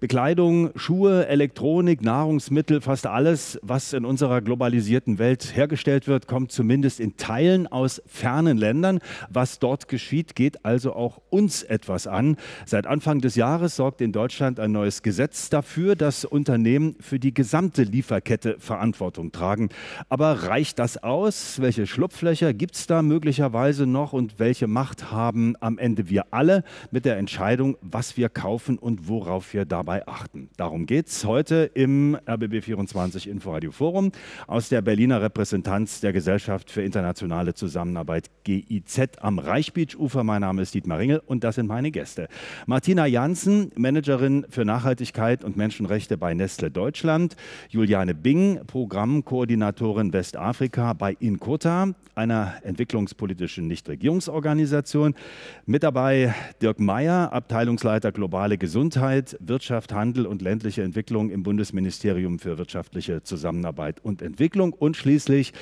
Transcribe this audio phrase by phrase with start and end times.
[0.00, 7.00] Bekleidung, Schuhe, Elektronik, Nahrungsmittel, fast alles, was in unserer globalisierten Welt hergestellt wird, kommt zumindest
[7.00, 9.00] in Teilen aus fernen Ländern.
[9.28, 12.36] Was dort geschieht, geht also auch uns etwas an.
[12.64, 17.34] Seit Anfang des Jahres sorgt in Deutschland ein neues Gesetz dafür, dass Unternehmen für die
[17.34, 19.68] gesamte Lieferkette Verantwortung tragen.
[20.08, 21.60] Aber reicht das aus?
[21.60, 26.62] Welche Schlupflöcher gibt es da möglicherweise noch und welche Macht haben am Ende wir alle
[26.92, 30.50] mit der Entscheidung, was wir kaufen und worauf wir dabei dabei achten.
[30.58, 34.12] Darum geht es heute im RBB24 Inforadio Forum
[34.46, 40.24] aus der Berliner Repräsentanz der Gesellschaft für internationale Zusammenarbeit GIZ am Reichsbeach-Ufer.
[40.24, 42.28] Mein Name ist Dietmar Ringel und das sind meine Gäste.
[42.66, 47.34] Martina Janssen, Managerin für Nachhaltigkeit und Menschenrechte bei Nestle Deutschland.
[47.70, 55.14] Juliane Bing, Programmkoordinatorin Westafrika bei Inkota, einer entwicklungspolitischen Nichtregierungsorganisation.
[55.64, 62.40] Mit dabei Dirk Meyer, Abteilungsleiter globale Gesundheit, Wirtschaft Wirtschaft, Handel und ländliche Entwicklung im Bundesministerium
[62.40, 65.52] für wirtschaftliche Zusammenarbeit und Entwicklung und schließlich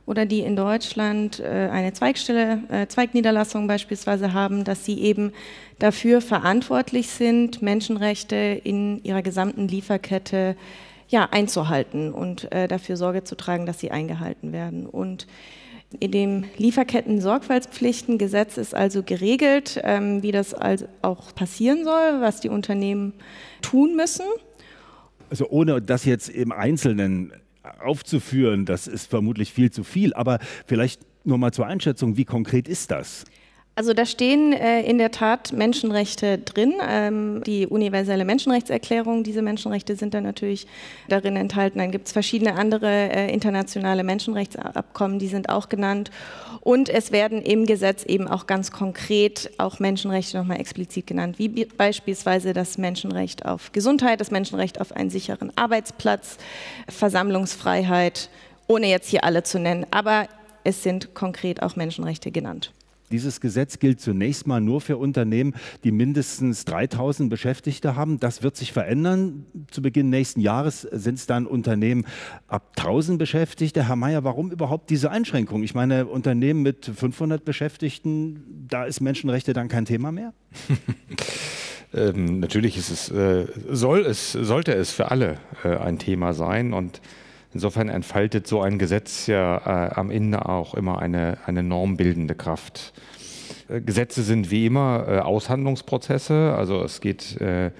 [0.05, 5.31] oder die in Deutschland äh, eine Zweigstelle, äh, Zweigniederlassung beispielsweise haben, dass sie eben
[5.79, 10.55] dafür verantwortlich sind, Menschenrechte in ihrer gesamten Lieferkette
[11.07, 14.85] ja, einzuhalten und äh, dafür Sorge zu tragen, dass sie eingehalten werden.
[14.85, 15.27] Und
[15.99, 22.49] in dem Lieferketten-Sorgfaltspflichtengesetz ist also geregelt, ähm, wie das also auch passieren soll, was die
[22.49, 23.13] Unternehmen
[23.61, 24.25] tun müssen
[25.31, 27.31] also ohne das jetzt im Einzelnen
[27.79, 32.67] aufzuführen, das ist vermutlich viel zu viel, aber vielleicht nur mal zur Einschätzung, wie konkret
[32.67, 33.23] ist das?
[33.81, 39.23] Also da stehen äh, in der Tat Menschenrechte drin, ähm, die universelle Menschenrechtserklärung.
[39.23, 40.67] Diese Menschenrechte sind dann natürlich
[41.07, 41.79] darin enthalten.
[41.79, 46.11] Dann gibt es verschiedene andere äh, internationale Menschenrechtsabkommen, die sind auch genannt.
[46.59, 51.65] Und es werden im Gesetz eben auch ganz konkret auch Menschenrechte nochmal explizit genannt, wie
[51.65, 56.37] beispielsweise das Menschenrecht auf Gesundheit, das Menschenrecht auf einen sicheren Arbeitsplatz,
[56.87, 58.29] Versammlungsfreiheit,
[58.67, 59.87] ohne jetzt hier alle zu nennen.
[59.89, 60.27] Aber
[60.63, 62.71] es sind konkret auch Menschenrechte genannt.
[63.11, 68.19] Dieses Gesetz gilt zunächst mal nur für Unternehmen, die mindestens 3000 Beschäftigte haben.
[68.19, 69.45] Das wird sich verändern.
[69.69, 72.05] Zu Beginn nächsten Jahres sind es dann Unternehmen
[72.47, 73.87] ab 1000 Beschäftigte.
[73.87, 75.63] Herr Mayer, warum überhaupt diese Einschränkung?
[75.63, 80.33] Ich meine, Unternehmen mit 500 Beschäftigten, da ist Menschenrechte dann kein Thema mehr?
[81.93, 86.73] ähm, natürlich ist es, äh, soll es, sollte es für alle äh, ein Thema sein
[86.73, 87.01] und
[87.53, 92.93] Insofern entfaltet so ein Gesetz ja äh, am Ende auch immer eine, eine normbildende Kraft.
[93.67, 97.71] Äh, Gesetze sind wie immer äh, Aushandlungsprozesse, also es geht äh,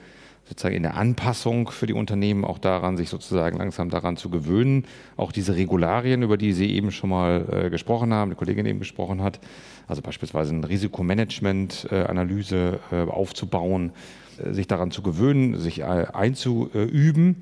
[0.44, 4.84] sozusagen in der Anpassung für die Unternehmen auch daran, sich sozusagen langsam daran zu gewöhnen.
[5.16, 8.80] Auch diese Regularien, über die Sie eben schon mal äh, gesprochen haben, die Kollegin eben
[8.80, 9.40] gesprochen hat,
[9.88, 13.94] also beispielsweise eine Risikomanagement-Analyse äh, aufzubauen,
[14.52, 17.38] sich daran zu gewöhnen, sich einzuüben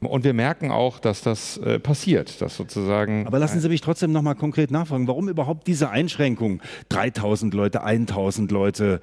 [0.00, 3.26] und wir merken auch, dass das äh, passiert, dass sozusagen.
[3.26, 6.62] Aber lassen Sie mich trotzdem noch mal konkret nachfragen, warum überhaupt diese Einschränkung?
[6.88, 9.00] 3000 Leute, 1000 Leute.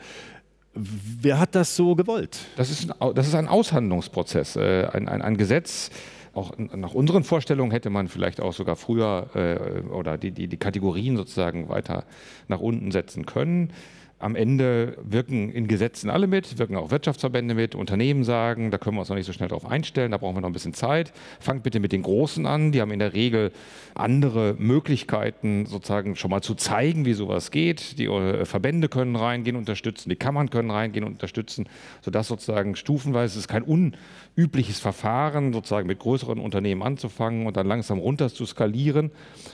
[0.74, 2.40] Wer hat das so gewollt?
[2.56, 5.90] Das ist ein, das ist ein Aushandlungsprozess, äh, ein, ein, ein Gesetz,
[6.38, 10.58] auch nach unseren Vorstellungen hätte man vielleicht auch sogar früher äh, oder die, die, die
[10.58, 12.06] Kategorien sozusagen weiter
[12.48, 13.74] nach unten setzen können.
[14.20, 18.96] Am Ende wirken in Gesetzen alle mit, wirken auch Wirtschaftsverbände mit, Unternehmen sagen, da können
[18.96, 21.14] wir uns noch nicht so schnell darauf einstellen, da brauchen wir noch ein bisschen Zeit.
[21.40, 23.52] Fangt bitte mit den Großen an, die haben in der Regel
[23.94, 28.00] andere Möglichkeiten, sozusagen schon mal zu zeigen, wie sowas geht.
[28.00, 31.70] Die äh, Verbände können reingehen, unterstützen, die Kammern können reingehen unterstützen,
[32.02, 37.68] sodass sozusagen stufenweise es ist kein unübliches Verfahren, sozusagen mit größeren Unternehmen anzufangen und dann
[37.68, 39.12] langsam runter zu skalieren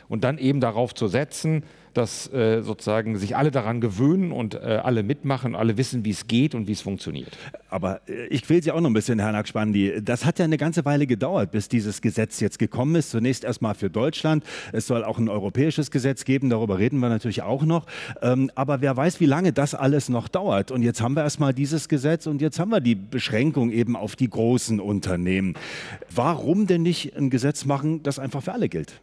[0.08, 4.80] und dann eben darauf zu setzen, dass äh, sozusagen sich alle daran gewöhnen und äh,
[4.84, 7.38] alle mitmachen, alle wissen, wie es geht und wie es funktioniert.
[7.70, 10.02] Aber äh, ich quäle Sie auch noch ein bisschen, Herr Nakspandi.
[10.04, 13.12] Das hat ja eine ganze Weile gedauert, bis dieses Gesetz jetzt gekommen ist.
[13.12, 14.44] Zunächst erstmal für Deutschland.
[14.72, 17.86] Es soll auch ein europäisches Gesetz geben, darüber reden wir natürlich auch noch.
[18.22, 20.72] Ähm, aber wer weiß, wie lange das alles noch dauert.
[20.72, 24.16] Und jetzt haben wir erstmal dieses Gesetz und jetzt haben wir die Beschränkung eben auf
[24.16, 25.54] die großen Unternehmen.
[26.14, 29.02] Warum denn nicht ein Gesetz machen, das einfach für alle gilt?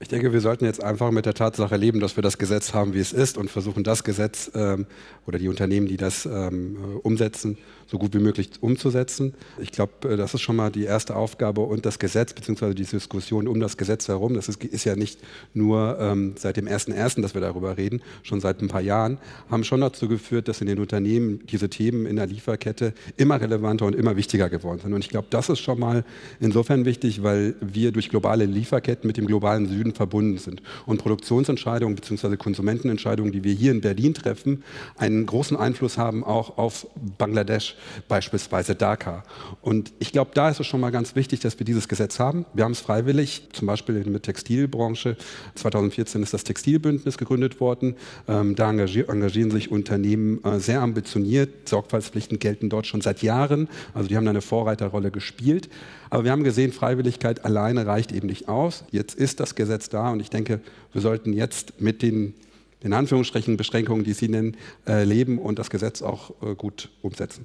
[0.00, 2.94] Ich denke, wir sollten jetzt einfach mit der Tatsache leben, dass wir das Gesetz haben,
[2.94, 4.86] wie es ist und versuchen, das Gesetz ähm,
[5.26, 7.58] oder die Unternehmen, die das ähm, umsetzen,
[7.88, 9.34] so gut wie möglich umzusetzen.
[9.58, 12.84] Ich glaube, äh, das ist schon mal die erste Aufgabe und das Gesetz, beziehungsweise die
[12.84, 15.18] Diskussion um das Gesetz herum, das ist, ist ja nicht
[15.52, 19.18] nur ähm, seit dem 1.1., dass wir darüber reden, schon seit ein paar Jahren,
[19.50, 23.84] haben schon dazu geführt, dass in den Unternehmen diese Themen in der Lieferkette immer relevanter
[23.86, 24.94] und immer wichtiger geworden sind.
[24.94, 26.04] Und ich glaube, das ist schon mal
[26.38, 30.62] insofern wichtig, weil wir durch globale Lieferketten mit dem globalen Süden Süden verbunden sind.
[30.86, 32.36] Und Produktionsentscheidungen bzw.
[32.36, 34.62] Konsumentenentscheidungen, die wir hier in Berlin treffen,
[34.96, 36.86] einen großen Einfluss haben auch auf
[37.18, 37.76] Bangladesch,
[38.08, 39.24] beispielsweise Dhaka.
[39.62, 42.44] Und ich glaube, da ist es schon mal ganz wichtig, dass wir dieses Gesetz haben.
[42.54, 45.16] Wir haben es freiwillig, zum Beispiel in der Textilbranche.
[45.54, 47.96] 2014 ist das Textilbündnis gegründet worden.
[48.26, 51.68] Ähm, da engagieren sich Unternehmen äh, sehr ambitioniert.
[51.68, 53.68] Sorgfaltspflichten gelten dort schon seit Jahren.
[53.94, 55.68] Also die haben eine Vorreiterrolle gespielt.
[56.10, 58.84] Aber wir haben gesehen, Freiwilligkeit alleine reicht eben nicht aus.
[58.90, 60.60] Jetzt ist das Gesetz da und ich denke,
[60.92, 62.34] wir sollten jetzt mit den
[62.80, 67.44] in Anführungsstrichen Beschränkungen, die Sie nennen, äh, leben und das Gesetz auch äh, gut umsetzen.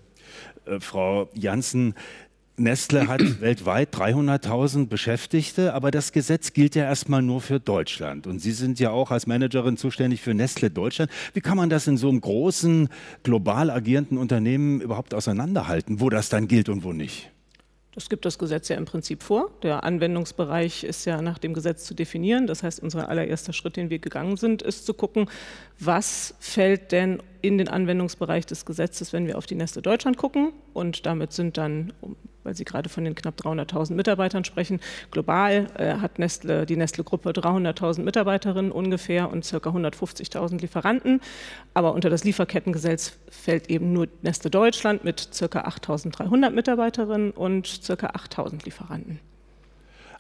[0.66, 1.96] Äh, Frau Janssen,
[2.56, 8.28] Nestle hat weltweit 300.000 Beschäftigte, aber das Gesetz gilt ja erstmal nur für Deutschland.
[8.28, 11.10] Und Sie sind ja auch als Managerin zuständig für Nestle Deutschland.
[11.34, 12.90] Wie kann man das in so einem großen,
[13.24, 17.33] global agierenden Unternehmen überhaupt auseinanderhalten, wo das dann gilt und wo nicht?
[17.96, 19.52] Das gibt das Gesetz ja im Prinzip vor.
[19.62, 22.48] Der Anwendungsbereich ist ja nach dem Gesetz zu definieren.
[22.48, 25.30] Das heißt, unser allererster Schritt, den wir gegangen sind, ist zu gucken,
[25.80, 30.54] was fällt denn in den Anwendungsbereich des Gesetzes, wenn wir auf die Nestle Deutschland gucken.
[30.74, 31.94] Und damit sind dann,
[32.44, 34.80] weil Sie gerade von den knapp 300.000 Mitarbeitern sprechen.
[35.12, 39.58] Global äh, hat Nestle, die Nestle-Gruppe 300.000 Mitarbeiterinnen ungefähr und ca.
[39.58, 41.22] 150.000 Lieferanten.
[41.74, 45.46] Aber unter das Lieferkettengesetz fällt eben nur Nestle Deutschland mit ca.
[45.46, 47.94] 8.300 Mitarbeiterinnen und ca.
[47.94, 49.20] 8.000 Lieferanten.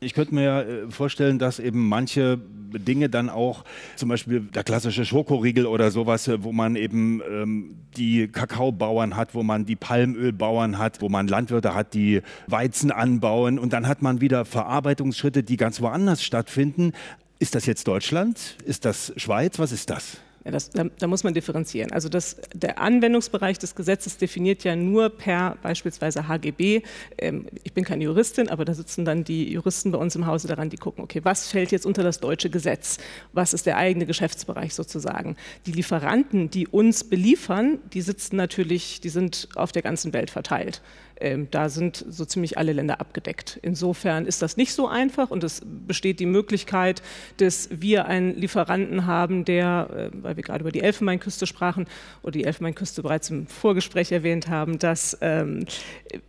[0.03, 2.39] Ich könnte mir äh, vorstellen, dass eben manche
[2.79, 3.63] Dinge dann auch,
[3.95, 9.35] zum Beispiel der klassische Schokoriegel oder sowas, äh, wo man eben ähm, die Kakaobauern hat,
[9.35, 14.01] wo man die Palmölbauern hat, wo man Landwirte hat, die Weizen anbauen und dann hat
[14.01, 16.93] man wieder Verarbeitungsschritte, die ganz woanders stattfinden.
[17.39, 18.57] Ist das jetzt Deutschland?
[18.65, 19.59] Ist das Schweiz?
[19.59, 20.17] Was ist das?
[20.45, 21.91] Ja, das, da, da, muss man differenzieren.
[21.93, 26.81] Also das, der Anwendungsbereich des Gesetzes definiert ja nur per beispielsweise HGB.
[27.17, 30.49] Ähm, ich bin keine Juristin, aber da sitzen dann die Juristen bei uns im Hause
[30.49, 32.97] daran, die gucken, okay, was fällt jetzt unter das deutsche Gesetz?
[33.31, 35.37] Was ist der eigene Geschäftsbereich sozusagen?
[35.65, 40.81] Die Lieferanten, die uns beliefern, die sitzen natürlich, die sind auf der ganzen Welt verteilt.
[41.19, 43.59] Ähm, da sind so ziemlich alle Länder abgedeckt.
[43.61, 47.01] Insofern ist das nicht so einfach und es besteht die Möglichkeit,
[47.37, 51.87] dass wir einen Lieferanten haben, der, äh, weil wir gerade über die Elfenbeinküste sprachen
[52.21, 55.65] oder die Elfenbeinküste bereits im Vorgespräch erwähnt haben, dass ähm,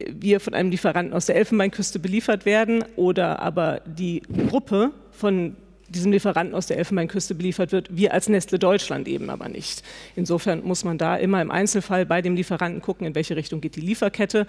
[0.09, 5.57] wir von einem Lieferanten aus der Elfenbeinküste beliefert werden oder aber die Gruppe von
[5.95, 9.83] diesem Lieferanten aus der Elfenbeinküste beliefert wird, wir als Nestle Deutschland eben aber nicht.
[10.17, 13.77] Insofern muss man da immer im Einzelfall bei dem Lieferanten gucken, in welche Richtung geht
[13.77, 14.47] die Lieferkette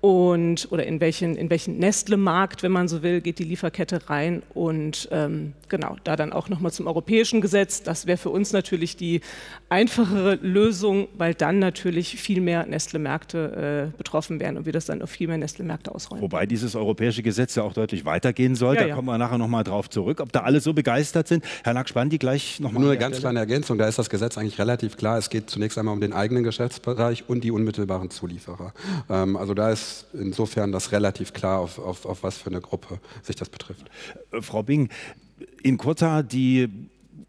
[0.00, 4.42] und oder in welchen, in welchen Nestle-Markt, wenn man so will, geht die Lieferkette rein
[4.54, 7.82] und ähm, genau, da dann auch nochmal zum europäischen Gesetz.
[7.82, 9.20] Das wäre für uns natürlich die
[9.68, 15.00] einfachere Lösung, weil dann natürlich viel mehr Nestle-Märkte äh, betroffen wären und wir das dann
[15.02, 16.22] auf viel mehr Nestle-Märkte ausrollen.
[16.22, 18.74] Wobei dieses europäische Gesetz ja auch deutlich weitergehen soll.
[18.74, 18.94] Ja, da ja.
[18.94, 20.20] kommen wir nachher nochmal drauf zurück.
[20.20, 21.44] Ob da alle so begeistert sind.
[21.64, 22.82] Herr Nackspandi, gleich nochmal.
[22.82, 23.78] Nur eine ganz kleine Ergänzung.
[23.78, 25.18] Da ist das Gesetz eigentlich relativ klar.
[25.18, 28.72] Es geht zunächst einmal um den eigenen Geschäftsbereich und die unmittelbaren Zulieferer.
[29.08, 33.00] Ähm, also da ist insofern das relativ klar, auf, auf, auf was für eine Gruppe
[33.22, 33.86] sich das betrifft.
[34.32, 34.88] Äh, Frau Bing,
[35.62, 36.68] in Kota, die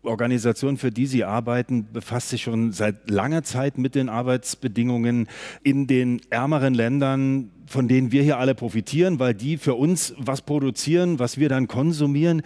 [0.03, 5.27] Organisation, für die Sie arbeiten, befasst sich schon seit langer Zeit mit den Arbeitsbedingungen
[5.63, 10.41] in den ärmeren Ländern, von denen wir hier alle profitieren, weil die für uns was
[10.41, 12.41] produzieren, was wir dann konsumieren.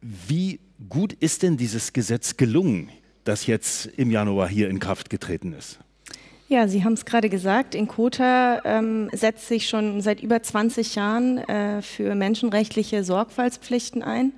[0.00, 2.90] Wie gut ist denn dieses Gesetz gelungen,
[3.24, 5.78] das jetzt im Januar hier in Kraft getreten ist?
[6.52, 10.96] Ja, Sie haben es gerade gesagt, in Kota ähm, setzt sich schon seit über 20
[10.96, 14.34] Jahren äh, für menschenrechtliche Sorgfaltspflichten ein.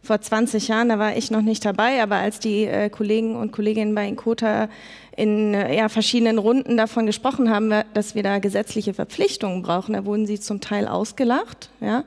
[0.00, 3.50] Vor 20 Jahren, da war ich noch nicht dabei, aber als die äh, Kollegen und
[3.50, 4.68] Kolleginnen bei Inkota
[5.16, 10.04] in äh, ja, verschiedenen Runden davon gesprochen haben, dass wir da gesetzliche Verpflichtungen brauchen, da
[10.04, 11.70] wurden sie zum Teil ausgelacht.
[11.80, 12.04] Ja.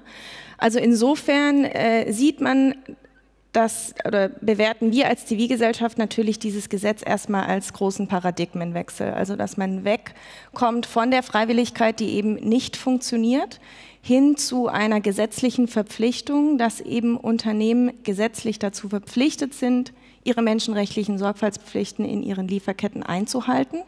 [0.59, 2.75] Also insofern äh, sieht man,
[3.51, 9.11] das oder bewerten wir als Zivilgesellschaft natürlich dieses Gesetz erstmal als großen Paradigmenwechsel.
[9.11, 13.59] Also dass man wegkommt von der Freiwilligkeit, die eben nicht funktioniert,
[14.01, 19.93] hin zu einer gesetzlichen Verpflichtung, dass eben Unternehmen gesetzlich dazu verpflichtet sind,
[20.23, 23.83] ihre menschenrechtlichen Sorgfaltspflichten in ihren Lieferketten einzuhalten.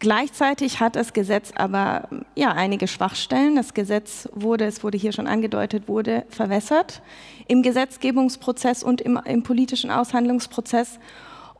[0.00, 3.56] Gleichzeitig hat das Gesetz aber ja, einige Schwachstellen.
[3.56, 7.02] Das Gesetz wurde, es wurde hier schon angedeutet, wurde verwässert
[7.48, 11.00] im Gesetzgebungsprozess und im, im politischen Aushandlungsprozess.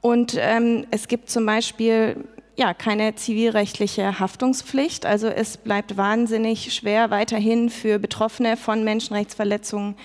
[0.01, 5.05] Und ähm, es gibt zum Beispiel ja, keine zivilrechtliche Haftungspflicht.
[5.05, 9.97] Also es bleibt wahnsinnig schwer, weiterhin für Betroffene von Menschenrechtsverletzungen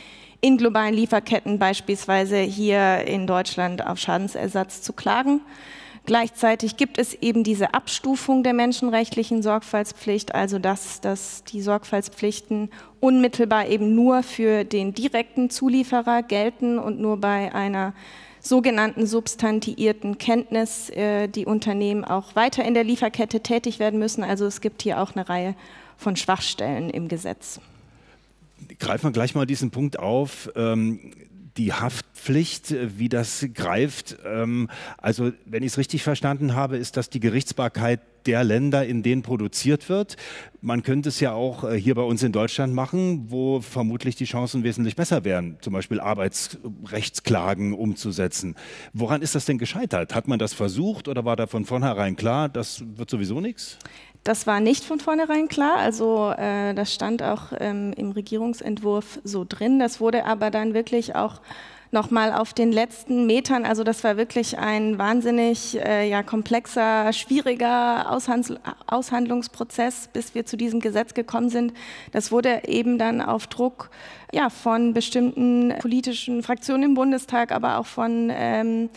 [0.42, 5.42] in globalen Lieferketten beispielsweise hier in Deutschland auf Schadensersatz zu klagen.
[6.06, 12.70] Gleichzeitig gibt es eben diese Abstufung der menschenrechtlichen Sorgfaltspflicht, also dass, dass die Sorgfaltspflichten
[13.00, 17.94] unmittelbar eben nur für den direkten Zulieferer gelten und nur bei einer
[18.42, 24.26] sogenannten substantiierten Kenntnis äh, die Unternehmen auch weiter in der Lieferkette tätig werden müssen.
[24.26, 25.56] Also es gibt hier auch eine Reihe
[25.96, 27.62] von Schwachstellen im Gesetz.
[28.80, 30.52] Greifen wir gleich mal diesen Punkt auf.
[30.58, 31.14] Ähm
[31.58, 34.18] die Haftpflicht, äh, wie das greift.
[34.26, 39.04] Ähm, also, wenn ich es richtig verstanden habe, ist das die Gerichtsbarkeit der Länder, in
[39.04, 40.16] denen produziert wird.
[40.62, 44.26] Man könnte es ja auch äh, hier bei uns in Deutschland machen, wo vermutlich die
[44.26, 48.56] Chancen wesentlich besser wären, zum Beispiel Arbeitsrechtsklagen umzusetzen.
[48.94, 50.16] Woran ist das denn gescheitert?
[50.16, 53.78] Hat man das versucht oder war da von vornherein klar, das wird sowieso nichts?
[54.24, 59.46] Das war nicht von vornherein klar, also äh, das stand auch ähm, im Regierungsentwurf so
[59.48, 59.80] drin.
[59.80, 61.42] Das wurde aber dann wirklich auch
[61.92, 68.12] nochmal auf den letzten Metern, also das war wirklich ein wahnsinnig äh, ja, komplexer, schwieriger
[68.12, 71.74] Aushand Aushandlungsprozess, bis wir zu diesem Gesetz gekommen sind.
[72.12, 73.92] Das wurde eben dann auf Druck
[74.32, 78.90] ja, von bestimmten politischen Fraktionen im Bundestag, aber auch von ähm,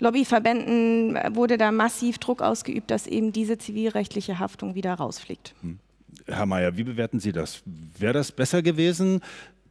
[0.00, 5.54] Lobbyverbänden wurde da massiv Druck ausgeübt, dass eben diese zivilrechtliche Haftung wieder rausfliegt.
[5.62, 5.78] Hm.
[6.26, 7.62] Herr Mayer, wie bewerten Sie das?
[7.98, 9.20] Wäre das besser gewesen,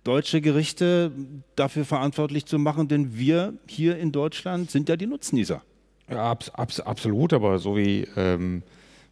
[0.04, 1.12] deutsche Gerichte
[1.56, 2.88] dafür verantwortlich zu machen?
[2.88, 5.62] Denn wir hier in Deutschland sind ja die Nutznießer.
[6.10, 8.64] Ja, abs abs absolut, aber so wie ähm,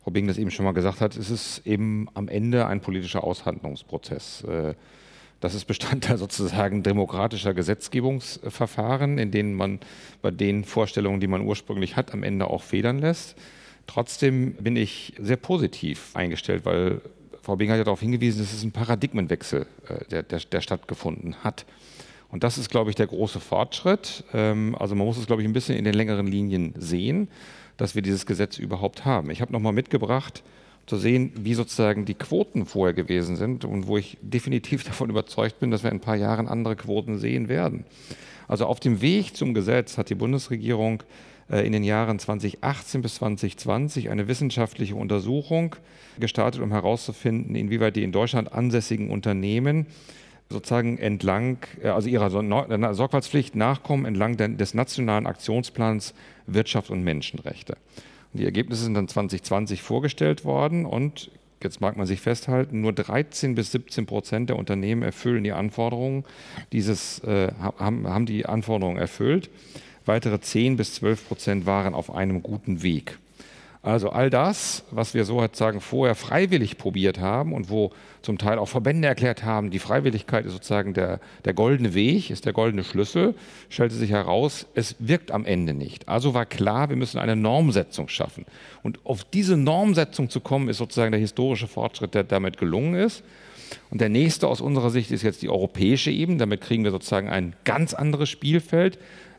[0.04, 3.24] Frau Bing das eben schon mal gesagt hat, ist es eben am Ende ein politischer
[3.24, 4.44] Aushandlungsprozess.
[4.44, 4.74] Äh,
[5.40, 9.80] das ist Bestandteil sozusagen demokratischer Gesetzgebungsverfahren, in denen man
[10.22, 13.36] bei den Vorstellungen, die man ursprünglich hat, am Ende auch federn lässt.
[13.86, 17.02] Trotzdem bin ich sehr positiv eingestellt, weil
[17.42, 21.36] Frau Bing hat ja darauf hingewiesen, dass es ein Paradigmenwechsel, äh, der, der, der stattgefunden
[21.44, 21.66] hat.
[22.30, 24.26] Und das ist, glaube ich, der große Fortschritt.
[24.34, 27.30] Ähm, also man muss es, glaube ich, ein bisschen in den längeren Linien sehen,
[27.78, 29.30] dass wir dieses Gesetz überhaupt haben.
[29.30, 30.44] Ich habe nochmal mitgebracht,
[30.88, 35.60] zu sehen, wie sozusagen die Quoten vorher gewesen sind und wo ich definitiv davon überzeugt
[35.60, 37.86] bin, dass wir in ein paar Jahren andere Quoten sehen werden.
[38.48, 41.04] Also auf dem Weg zum Gesetz hat die Bundesregierung
[41.52, 45.76] äh, in den Jahren 2018 bis 2020 eine wissenschaftliche Untersuchung
[46.20, 49.86] gestartet, um herauszufinden, inwieweit die in Deutschland ansässigen Unternehmen
[50.50, 52.30] sozusagen entlang, äh, also ihrer
[52.94, 56.14] Sorgfaltspflicht nachkommen entlang des nationalen Aktionsplans
[56.48, 57.76] Wirtschaft und Menschenrechte.
[58.38, 61.32] Die Ergebnisse sind dann 2020 vorgestellt worden und
[61.64, 66.24] jetzt mag man sich festhalten, nur 13 bis 17 Prozent der Unternehmen erfüllen die Anforderungen
[66.72, 69.50] dieses, äh, haben, haben die Anforderungen erfüllt.
[70.06, 73.18] Weitere 10 bis 12 Prozent waren auf einem guten Weg.
[73.82, 77.92] Also all das, was wir sozusagen vorher freiwillig probiert haben und wo
[78.22, 82.46] zum Teil auch Verbände erklärt haben, die Freiwilligkeit ist sozusagen der, der goldene Weg, ist
[82.46, 83.36] der goldene Schlüssel,
[83.70, 86.10] stellte sich heraus, es wirkt am Ende nicht.
[86.10, 88.46] Also war klar, wir müssen eine Normsetzung schaffen.
[88.84, 93.24] Und auf diese Normsetzung zu kommen, ist sozusagen der historische Fortschritt, der damit gelungen ist.
[93.90, 96.40] Und der nächste aus unserer Sicht ist jetzt die europäische Ebene.
[96.40, 98.98] Damit kriegen wir sozusagen ein ganz anderes Spielfeld.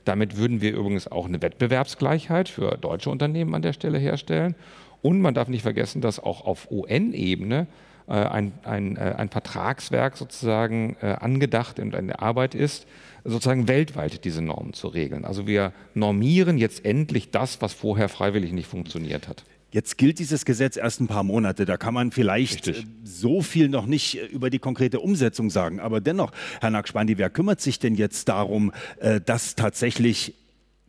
[0.09, 4.55] Damit würden wir übrigens auch eine Wettbewerbsgleichheit für deutsche Unternehmen an der Stelle herstellen.
[5.03, 7.67] Und man darf nicht vergessen, dass auch auf UN-Ebene
[8.07, 12.87] äh, ein, ein, äh, ein, Vertragswerk sozusagen äh, angedacht und eine Arbeit ist,
[13.23, 15.27] sozusagen weltweit diese Normen zu regeln.
[15.27, 19.45] Also wir normieren jetzt endlich das, was vorher freiwillig nicht funktioniert hat.
[19.71, 21.67] Jetzt gilt dieses Gesetz erst ein paar Monate.
[21.67, 22.85] Da kann man vielleicht Richtig.
[22.85, 25.79] Äh, so viel noch nicht äh, über die konkrete Umsetzung sagen.
[25.79, 30.35] Aber dennoch, Herr Nackspandi, wer kümmert sich denn jetzt darum, äh, dass tatsächlich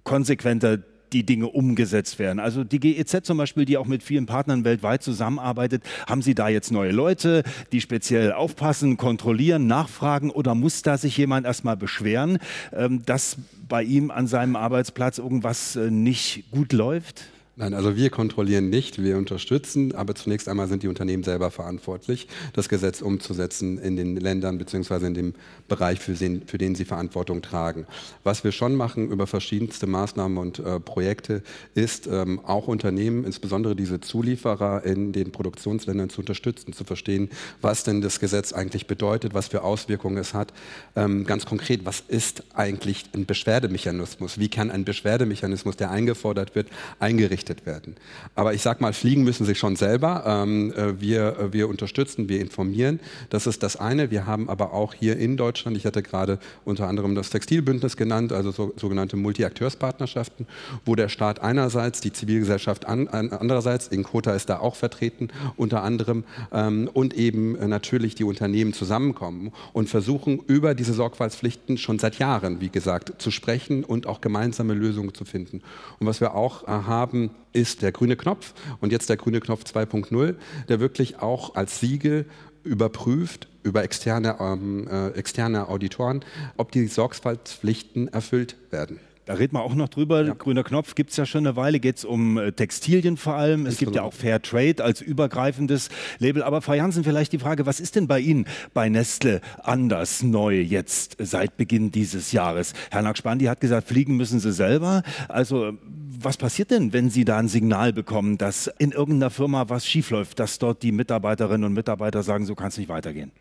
[0.03, 0.79] konsequenter
[1.11, 2.39] die Dinge umgesetzt werden.
[2.39, 6.49] Also die GEZ zum Beispiel, die auch mit vielen Partnern weltweit zusammenarbeitet, haben Sie da
[6.49, 12.37] jetzt neue Leute, die speziell aufpassen, kontrollieren, nachfragen oder muss da sich jemand erstmal beschweren,
[12.71, 17.25] ähm, dass bei ihm an seinem Arbeitsplatz irgendwas nicht gut läuft?
[17.59, 22.29] Nein, also wir kontrollieren nicht, wir unterstützen, aber zunächst einmal sind die Unternehmen selber verantwortlich,
[22.53, 25.07] das Gesetz umzusetzen in den Ländern bzw.
[25.07, 25.33] in dem
[25.67, 27.85] Bereich, für den, für den sie Verantwortung tragen.
[28.23, 31.43] Was wir schon machen über verschiedenste Maßnahmen und äh, Projekte,
[31.75, 37.83] ist ähm, auch Unternehmen, insbesondere diese Zulieferer in den Produktionsländern zu unterstützen, zu verstehen, was
[37.83, 40.53] denn das Gesetz eigentlich bedeutet, was für Auswirkungen es hat.
[40.95, 44.39] Ähm, ganz konkret, was ist eigentlich ein Beschwerdemechanismus?
[44.39, 47.95] Wie kann ein Beschwerdemechanismus, der eingefordert wird, eingerichtet eingerichtet werden.
[48.35, 50.23] Aber ich sage mal, fliegen müssen sie schon selber.
[50.25, 52.99] Ähm, äh, wir, äh, wir unterstützen, wir informieren.
[53.29, 54.11] Das ist das eine.
[54.11, 58.31] Wir haben aber auch hier in Deutschland, ich hatte gerade unter anderem das Textilbündnis genannt,
[58.31, 60.47] also so, sogenannte Multi-Akteurspartnerschaften,
[60.85, 65.83] wo der Staat einerseits, die Zivilgesellschaft an, an, andererseits, Inkota ist da auch vertreten, unter
[65.83, 72.19] anderem, ähm, und eben natürlich die Unternehmen zusammenkommen und versuchen, über diese Sorgfaltspflichten schon seit
[72.19, 75.61] Jahren, wie gesagt, zu sprechen und auch gemeinsame Lösungen zu finden.
[75.99, 79.63] Und was wir auch äh, haben, ist der grüne Knopf und jetzt der grüne Knopf
[79.63, 80.35] 2.0,
[80.67, 82.25] der wirklich auch als Siegel
[82.63, 86.23] überprüft über externe, ähm, äh, externe Auditoren,
[86.57, 88.99] ob die Sorgfaltspflichten erfüllt werden.
[89.25, 90.25] Da reden wir auch noch drüber.
[90.25, 90.33] Ja.
[90.33, 93.67] Grüner Knopf gibt es ja schon eine Weile, geht es um äh, Textilien vor allem.
[93.67, 96.41] Es gibt ja auch Fair Trade als übergreifendes Label.
[96.41, 100.59] Aber Frau Jansen, vielleicht die Frage, was ist denn bei Ihnen bei Nestle anders neu
[100.59, 102.73] jetzt seit Beginn dieses Jahres?
[102.89, 105.03] Herr Nakspandi hat gesagt, fliegen müssen Sie selber.
[105.27, 105.73] Also
[106.21, 110.39] was passiert denn, wenn Sie da ein Signal bekommen, dass in irgendeiner Firma was schiefläuft,
[110.39, 113.31] dass dort die Mitarbeiterinnen und Mitarbeiter sagen, so kann es nicht weitergehen?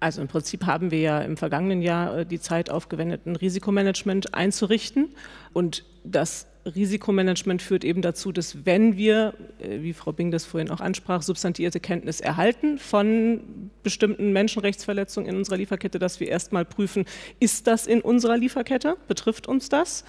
[0.00, 4.34] Also im Prinzip haben wir ja im vergangenen Jahr äh, die Zeit aufgewendet, ein Risikomanagement
[4.34, 5.10] einzurichten.
[5.52, 10.70] Und das Risikomanagement führt eben dazu, dass wenn wir, äh, wie Frau Bing das vorhin
[10.70, 17.04] auch ansprach, substantiierte Kenntnis erhalten von bestimmten Menschenrechtsverletzungen in unserer Lieferkette, dass wir erstmal prüfen,
[17.38, 18.96] ist das in unserer Lieferkette?
[19.06, 20.04] Betrifft uns das?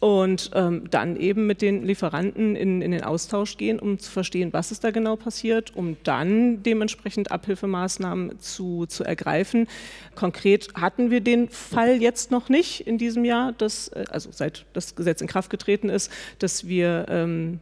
[0.00, 4.52] Und ähm, dann eben mit den Lieferanten in, in, den Austausch gehen, um zu verstehen,
[4.52, 9.66] was ist da genau passiert, um dann dementsprechend Abhilfemaßnahmen zu, zu ergreifen.
[10.14, 14.66] Konkret hatten wir den Fall jetzt noch nicht in diesem Jahr, dass, äh, also seit
[14.72, 17.58] das Gesetz in Kraft getreten ist, dass wir ähm,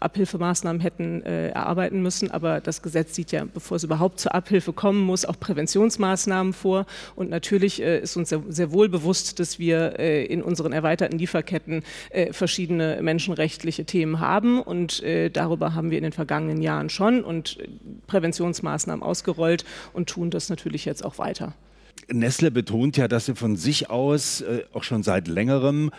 [0.00, 2.30] Abhilfemaßnahmen hätten äh, erarbeiten müssen.
[2.30, 6.86] Aber das Gesetz sieht ja, bevor es überhaupt zur Abhilfe kommen muss, auch Präventionsmaßnahmen vor.
[7.14, 11.18] Und natürlich äh, ist uns sehr, sehr, wohl bewusst, dass wir äh, in unseren erweiterten
[11.18, 14.60] Lieferketten äh, verschiedene menschenrechtliche Themen haben.
[14.60, 17.68] Und äh, darüber haben wir in den vergangenen Jahren schon und äh,
[18.06, 21.54] Präventionsmaßnahmen ausgerollt und tun das natürlich jetzt auch weiter.
[22.08, 25.90] Nestle betont ja, dass sie von sich aus äh, auch schon seit längerem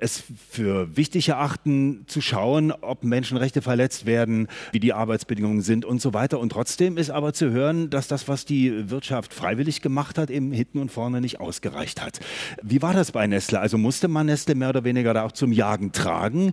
[0.00, 6.00] es für wichtig erachten, zu schauen, ob Menschenrechte verletzt werden, wie die Arbeitsbedingungen sind und
[6.00, 6.40] so weiter.
[6.40, 10.52] Und trotzdem ist aber zu hören, dass das, was die Wirtschaft freiwillig gemacht hat, eben
[10.52, 12.20] hinten und vorne nicht ausgereicht hat.
[12.62, 13.60] Wie war das bei Nestle?
[13.60, 16.52] Also musste man Nestle mehr oder weniger da auch zum Jagen tragen?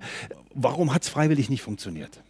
[0.54, 2.22] Warum hat es freiwillig nicht funktioniert?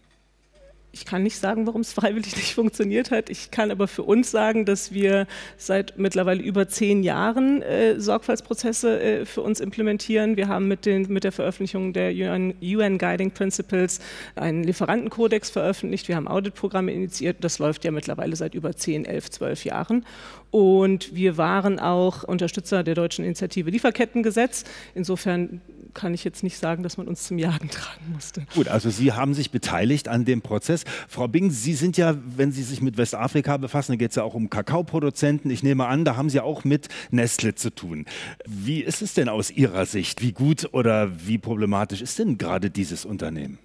[0.95, 3.31] Ich kann nicht sagen, warum es freiwillig nicht funktioniert hat.
[3.31, 5.25] Ich kann aber für uns sagen, dass wir
[5.57, 10.37] seit mittlerweile über zehn Jahren äh, Sorgfaltsprozesse äh, für uns implementieren.
[10.37, 13.99] Wir haben mit, den, mit der Veröffentlichung der UN, UN, Guiding Principles
[14.35, 16.07] einen Lieferantenkodex veröffentlicht.
[16.07, 17.37] Wir haben Auditprogramme initiiert.
[17.41, 20.05] Das läuft ja mittlerweile seit über zehn, elf, zwölf Jahren.
[20.53, 24.65] Und wir waren auch Unterstützer der deutschen Initiative Lieferkettengesetz.
[24.93, 25.61] Insofern
[25.95, 28.45] kann ich jetzt nicht sagen, dass man uns zum Jagen tragen musste.
[28.53, 30.83] Gut, also Sie haben sich beteiligt an dem Prozess.
[31.09, 34.21] Frau Bing, Sie sind ja, wenn Sie sich mit Westafrika befassen, da geht es ja
[34.21, 35.49] auch um Kakaoproduzenten.
[35.49, 38.05] Ich nehme an, da haben Sie auch mit Nestle zu tun.
[38.45, 40.21] Wie ist es denn aus Ihrer Sicht?
[40.21, 43.57] Wie gut oder wie problematisch ist denn gerade dieses Unternehmen?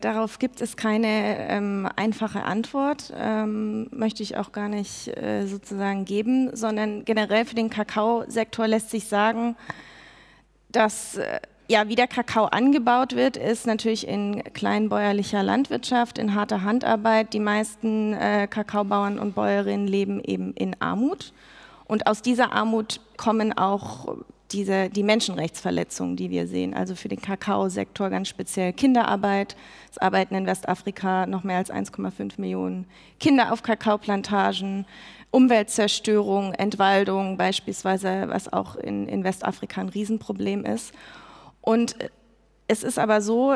[0.00, 6.04] Darauf gibt es keine ähm, einfache Antwort, ähm, möchte ich auch gar nicht äh, sozusagen
[6.04, 9.56] geben, sondern generell für den Kakaosektor lässt sich sagen,
[10.68, 16.62] dass äh, ja, wie der Kakao angebaut wird, ist natürlich in kleinbäuerlicher Landwirtschaft, in harter
[16.62, 17.32] Handarbeit.
[17.32, 21.32] Die meisten äh, Kakaobauern und Bäuerinnen leben eben in Armut.
[21.86, 24.16] Und aus dieser Armut kommen auch
[24.52, 26.74] diese, die Menschenrechtsverletzungen, die wir sehen.
[26.74, 29.56] Also für den Kakaosektor ganz speziell Kinderarbeit.
[29.90, 32.86] Es arbeiten in Westafrika noch mehr als 1,5 Millionen
[33.18, 34.86] Kinder auf Kakaoplantagen.
[35.30, 40.94] Umweltzerstörung, Entwaldung beispielsweise, was auch in, in Westafrika ein Riesenproblem ist.
[41.60, 41.96] Und
[42.68, 43.54] es ist aber so,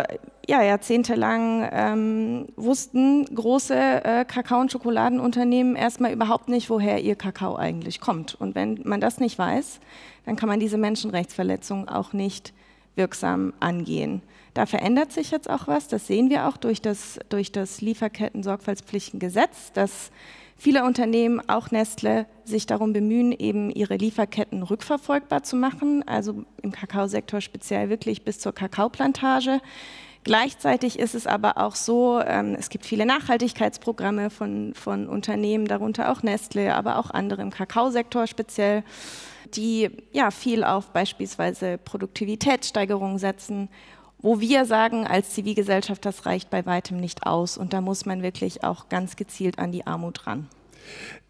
[0.49, 7.57] ja, jahrzehntelang ähm, wussten große äh, Kakao- und Schokoladenunternehmen erstmal überhaupt nicht, woher ihr Kakao
[7.57, 8.35] eigentlich kommt.
[8.35, 9.81] Und wenn man das nicht weiß,
[10.31, 12.53] dann kann man diese Menschenrechtsverletzungen auch nicht
[12.95, 14.23] wirksam angehen.
[14.55, 19.73] Da verändert sich jetzt auch was, das sehen wir auch durch das, durch das Lieferketten-Sorgfaltspflichtengesetz,
[19.73, 20.13] das
[20.57, 26.71] viele Unternehmen, auch Nestle, sich darum bemühen, eben ihre Lieferketten rückverfolgbar zu machen, also im
[26.71, 29.61] Kakaosektor speziell wirklich bis zur Kakaoplantage.
[30.31, 36.13] Gleichzeitig ist es aber auch so, ähm, es gibt viele Nachhaltigkeitsprogramme von, von Unternehmen, darunter
[36.13, 38.85] auch Nestle, aber auch andere im Kakaosektor speziell,
[39.55, 43.69] die ja viel auf beispielsweise Produktivitätssteigerung setzen
[44.23, 48.23] wo wir sagen als Zivilgesellschaft, das reicht bei weitem nicht aus und da muss man
[48.23, 50.47] wirklich auch ganz gezielt an die Armut ran.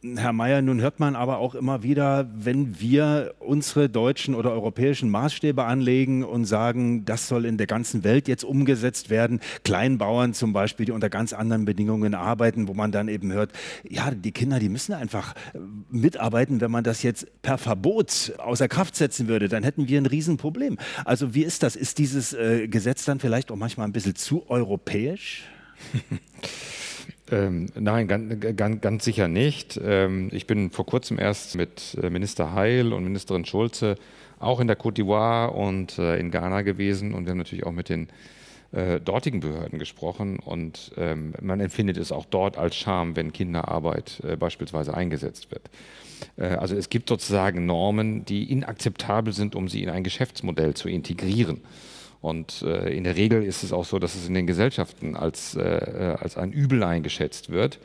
[0.02, 5.10] Herr Mayer, nun hört man aber auch immer wieder, wenn wir unsere deutschen oder europäischen
[5.10, 10.54] Maßstäbe anlegen und sagen, das soll in der ganzen Welt jetzt umgesetzt werden, Kleinbauern zum
[10.54, 13.52] Beispiel, die unter ganz anderen Bedingungen arbeiten, wo man dann eben hört,
[13.86, 15.58] ja, die Kinder, die müssen einfach äh,
[15.90, 16.62] mitarbeiten.
[16.62, 20.78] Wenn man das jetzt per Verbot außer Kraft setzen würde, dann hätten wir ein Riesenproblem.
[21.04, 21.76] Also wie ist das?
[21.76, 25.44] Ist dieses äh, Gesetz dann vielleicht auch manchmal ein bisschen zu europäisch?
[27.30, 29.80] Ähm, nein, ganz, ganz, ganz, sicher nicht.
[29.82, 33.96] Ähm, ich bin vor kurzem erst mit äh, Minister Heil und Ministerin Schulze
[34.40, 37.72] auch in der Côte d'Ivoire und äh, in Ghana gewesen und wir haben natürlich auch
[37.72, 38.08] mit den
[38.72, 44.22] äh, dortigen Behörden gesprochen und ähm, man empfindet es auch dort als Scham, wenn Kinderarbeit
[44.38, 45.70] beispielsweise eingesetzt wird.
[46.36, 51.62] Also es gibt sozusagen Normen, die inakzeptabel sind, um sie in ein Geschäftsmodell zu integrieren.
[52.20, 55.54] Und äh, in der Regel ist es auch so, dass es in den Gesellschaften als,
[55.54, 57.78] äh, äh als ein Übel eingeschätzt wird.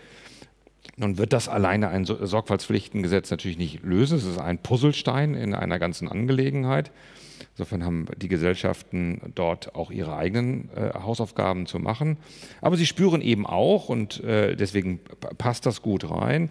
[0.97, 4.17] Nun wird das alleine ein Sorgfaltspflichtengesetz natürlich nicht lösen.
[4.17, 6.91] Es ist ein Puzzlestein in einer ganzen Angelegenheit.
[7.53, 12.17] Insofern haben die Gesellschaften dort auch ihre eigenen äh, Hausaufgaben zu machen.
[12.61, 14.99] Aber sie spüren eben auch, und äh, deswegen
[15.37, 16.49] passt das gut rein,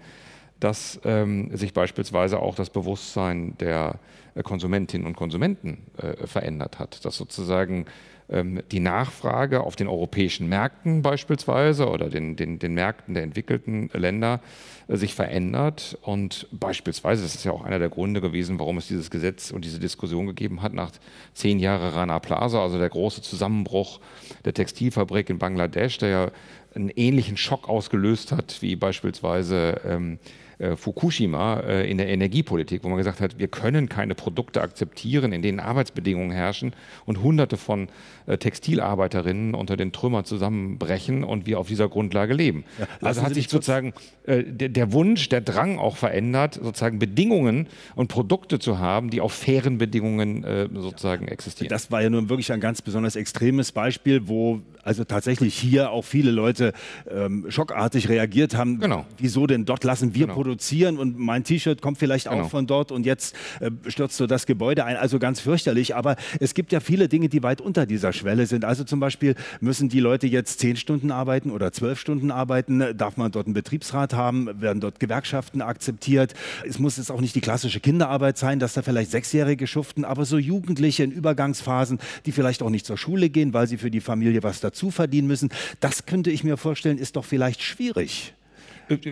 [0.65, 4.01] dass ähm, sich beispielsweise auch das Bewusstsein der
[4.35, 7.05] äh, Konsumentinnen und Konsumenten äh, verändert hat.
[7.05, 7.85] Dass sozusagen
[8.31, 13.91] ähm, die Nachfrage auf den europäischen Märkten beispielsweise oder den, den, den Märkten der entwickelten
[13.93, 14.41] Länder
[14.89, 15.99] äh, sich verändert.
[16.01, 19.67] Und beispielsweise, das ist ja auch einer der Gründe gewesen, warum es dieses Gesetz und
[19.67, 20.93] diese Diskussion gegeben hat, nach
[21.35, 24.01] zehn Jahren Rana Plaza, also der große Zusammenbruch
[24.47, 26.31] der Textilfabrik in Bangladesch, der ja
[26.75, 30.19] einen ähnlichen Schock ausgelöst hat, wie beispielsweise ähm,
[30.59, 35.33] äh, Fukushima äh, in der Energiepolitik, wo man gesagt hat, wir können keine Produkte akzeptieren,
[35.33, 36.75] in denen Arbeitsbedingungen herrschen
[37.07, 37.89] und Hunderte von
[38.27, 42.65] äh, Textilarbeiterinnen unter den Trümmern zusammenbrechen und wir auf dieser Grundlage leben.
[42.79, 43.93] Ja, also hat sich sozusagen
[44.27, 49.33] der, der, Wunsch, der Drang auch verändert, sozusagen Bedingungen und Produkte zu haben, die auf
[49.33, 51.69] fairen Bedingungen sozusagen existieren.
[51.69, 56.05] Das war ja nun wirklich ein ganz besonders extremes Beispiel, wo also tatsächlich hier auch
[56.05, 56.73] viele Leute
[57.11, 58.79] ähm, schockartig reagiert haben.
[58.79, 59.05] Genau.
[59.19, 60.35] Wieso denn dort lassen wir genau.
[60.45, 62.45] Produzieren und mein T-Shirt kommt vielleicht genau.
[62.45, 64.97] auch von dort und jetzt äh, stürzt so das Gebäude ein.
[64.97, 65.97] Also ganz fürchterlich.
[65.97, 68.65] Aber es gibt ja viele Dinge, die weit unter dieser Schwelle sind.
[68.65, 72.97] Also zum Beispiel müssen die Leute jetzt zehn Stunden arbeiten oder zwölf Stunden arbeiten.
[72.97, 74.61] Darf man dort einen Betriebsrat haben?
[74.61, 76.35] Werden dort Gewerkschaften akzeptiert?
[76.69, 80.25] Es muss jetzt auch nicht die klassische Kinderarbeit sein, dass da vielleicht Sechsjährige schuften, aber
[80.25, 84.01] so Jugendliche in Übergangsphasen, die vielleicht auch nicht zur Schule gehen, weil sie für die
[84.01, 85.51] Familie was dazu dazu verdienen müssen.
[85.81, 88.35] Das könnte ich mir vorstellen, ist doch vielleicht schwierig.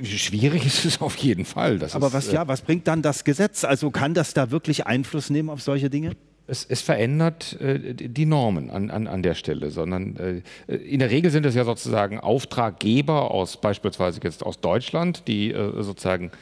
[0.04, 1.78] Schwierig ist es auf jeden Fall.
[1.78, 3.64] Das Aber ist, was, äh, ja, was bringt dann das Gesetz?
[3.64, 6.12] Also kann das da wirklich Einfluss nehmen auf solche Dinge?
[6.46, 11.10] Es, es, verändert äh, die Normen an, an, an der Stelle, sondern äh, in der
[11.10, 16.32] Regel sind es ja sozusagen Auftraggeber aus beispielsweise jetzt aus Deutschland, die äh, sozusagen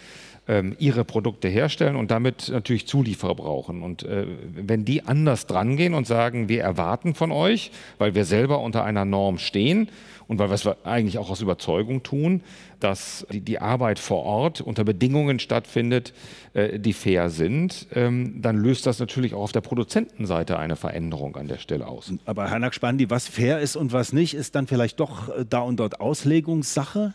[0.51, 3.83] ähm, ihre Produkte herstellen und damit natürlich Zulieferer brauchen.
[3.83, 8.61] Und äh, wenn die anders drangehen und sagen, wir erwarten von euch, weil wir selber
[8.61, 9.89] unter einer Norm stehen
[10.27, 12.43] und weil wir es eigentlich auch aus Überzeugung tun,
[12.81, 16.15] dass die, die Arbeit vor Ort unter Bedingungen stattfindet,
[16.55, 21.37] äh, die fair sind, ähm, dann löst das natürlich auch auf der Produzentenseite eine Veränderung
[21.37, 22.13] an der Stelle aus.
[22.25, 25.61] Aber Herr Nackspandi, was fair ist und was nicht, ist dann vielleicht doch äh, da
[25.61, 27.15] und dort Auslegungssache?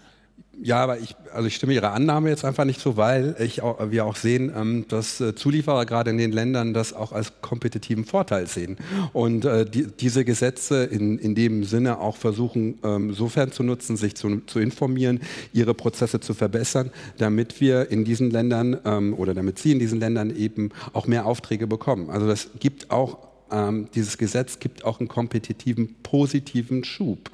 [0.61, 3.91] Ja, aber ich, also ich stimme Ihrer Annahme jetzt einfach nicht so, weil ich auch,
[3.91, 8.05] wir auch sehen, ähm, dass äh, Zulieferer gerade in den Ländern das auch als kompetitiven
[8.05, 8.77] Vorteil sehen
[9.13, 13.97] und äh, die, diese Gesetze in, in dem Sinne auch versuchen, ähm, sofern zu nutzen,
[13.97, 15.19] sich zu, zu informieren,
[15.53, 19.99] ihre Prozesse zu verbessern, damit wir in diesen Ländern ähm, oder damit Sie in diesen
[19.99, 22.09] Ländern eben auch mehr Aufträge bekommen.
[22.09, 27.29] Also das gibt auch ähm, dieses Gesetz gibt auch einen kompetitiven, positiven Schub.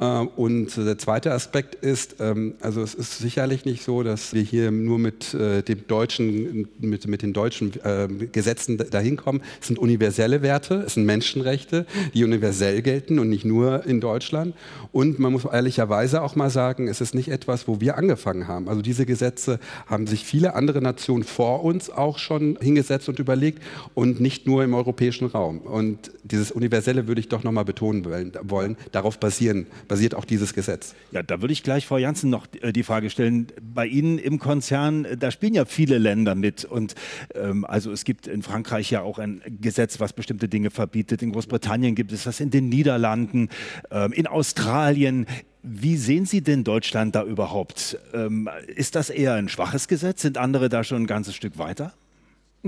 [0.00, 4.42] Ähm, und der zweite Aspekt ist, ähm, also es ist sicherlich nicht so, dass wir
[4.42, 9.42] hier nur mit äh, dem deutschen, mit, mit den deutschen äh, Gesetzen dahin kommen.
[9.60, 14.54] Es sind universelle Werte, es sind Menschenrechte, die universell gelten und nicht nur in Deutschland.
[14.92, 18.68] Und man muss ehrlicherweise auch mal sagen, es ist nicht etwas, wo wir angefangen haben.
[18.68, 23.62] Also diese Gesetze haben sich viele andere Nationen vor uns auch schon hingesetzt und überlegt
[23.94, 25.55] und nicht nur im europäischen Raum.
[25.60, 28.76] Und dieses Universelle würde ich doch nochmal betonen wollen.
[28.92, 30.94] Darauf basieren, basiert auch dieses Gesetz.
[31.12, 33.48] Ja, da würde ich gleich Frau Janssen noch äh, die Frage stellen.
[33.62, 36.64] Bei Ihnen im Konzern, äh, da spielen ja viele Länder mit.
[36.64, 36.94] Und
[37.34, 41.22] ähm, also es gibt in Frankreich ja auch ein Gesetz, was bestimmte Dinge verbietet.
[41.22, 43.48] In Großbritannien gibt es das, in den Niederlanden,
[43.90, 45.26] ähm, in Australien.
[45.62, 47.98] Wie sehen Sie denn Deutschland da überhaupt?
[48.14, 50.22] Ähm, ist das eher ein schwaches Gesetz?
[50.22, 51.92] Sind andere da schon ein ganzes Stück weiter?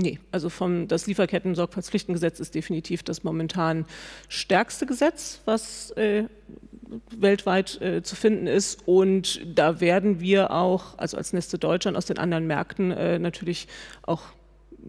[0.01, 3.85] Nee, also vom, das Lieferketten-Sorgfaltspflichtengesetz ist definitiv das momentan
[4.29, 6.23] stärkste Gesetz, was äh,
[7.11, 8.87] weltweit äh, zu finden ist.
[8.87, 13.67] Und da werden wir auch, also als Neste Deutschland aus den anderen Märkten äh, natürlich
[14.03, 14.21] auch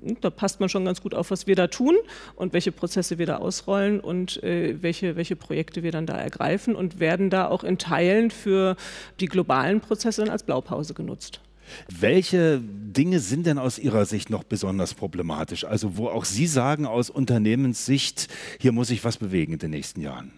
[0.01, 1.97] hm, da passt man schon ganz gut auf, was wir da tun
[2.37, 6.77] und welche Prozesse wir da ausrollen und äh, welche, welche Projekte wir dann da ergreifen
[6.77, 8.77] und werden da auch in Teilen für
[9.19, 11.41] die globalen Prozesse dann als Blaupause genutzt.
[11.89, 15.65] Welche Dinge sind denn aus Ihrer Sicht noch besonders problematisch?
[15.65, 18.29] Also wo auch Sie sagen aus Unternehmenssicht,
[18.61, 20.33] hier muss sich was bewegen in den nächsten Jahren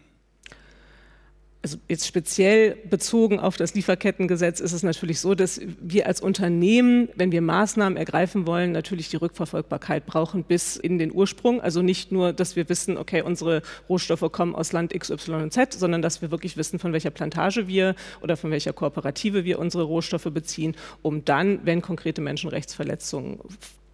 [1.63, 7.09] also jetzt speziell bezogen auf das Lieferkettengesetz ist es natürlich so, dass wir als Unternehmen,
[7.15, 11.61] wenn wir Maßnahmen ergreifen wollen, natürlich die Rückverfolgbarkeit brauchen bis in den Ursprung.
[11.61, 15.53] Also nicht nur, dass wir wissen, okay, unsere Rohstoffe kommen aus Land X, Y und
[15.53, 19.61] Z, sondern dass wir wirklich wissen, von welcher Plantage wir oder von welcher Kooperative wir
[19.61, 23.39] unsere Rohstoffe beziehen, um dann, wenn konkrete Menschenrechtsverletzungen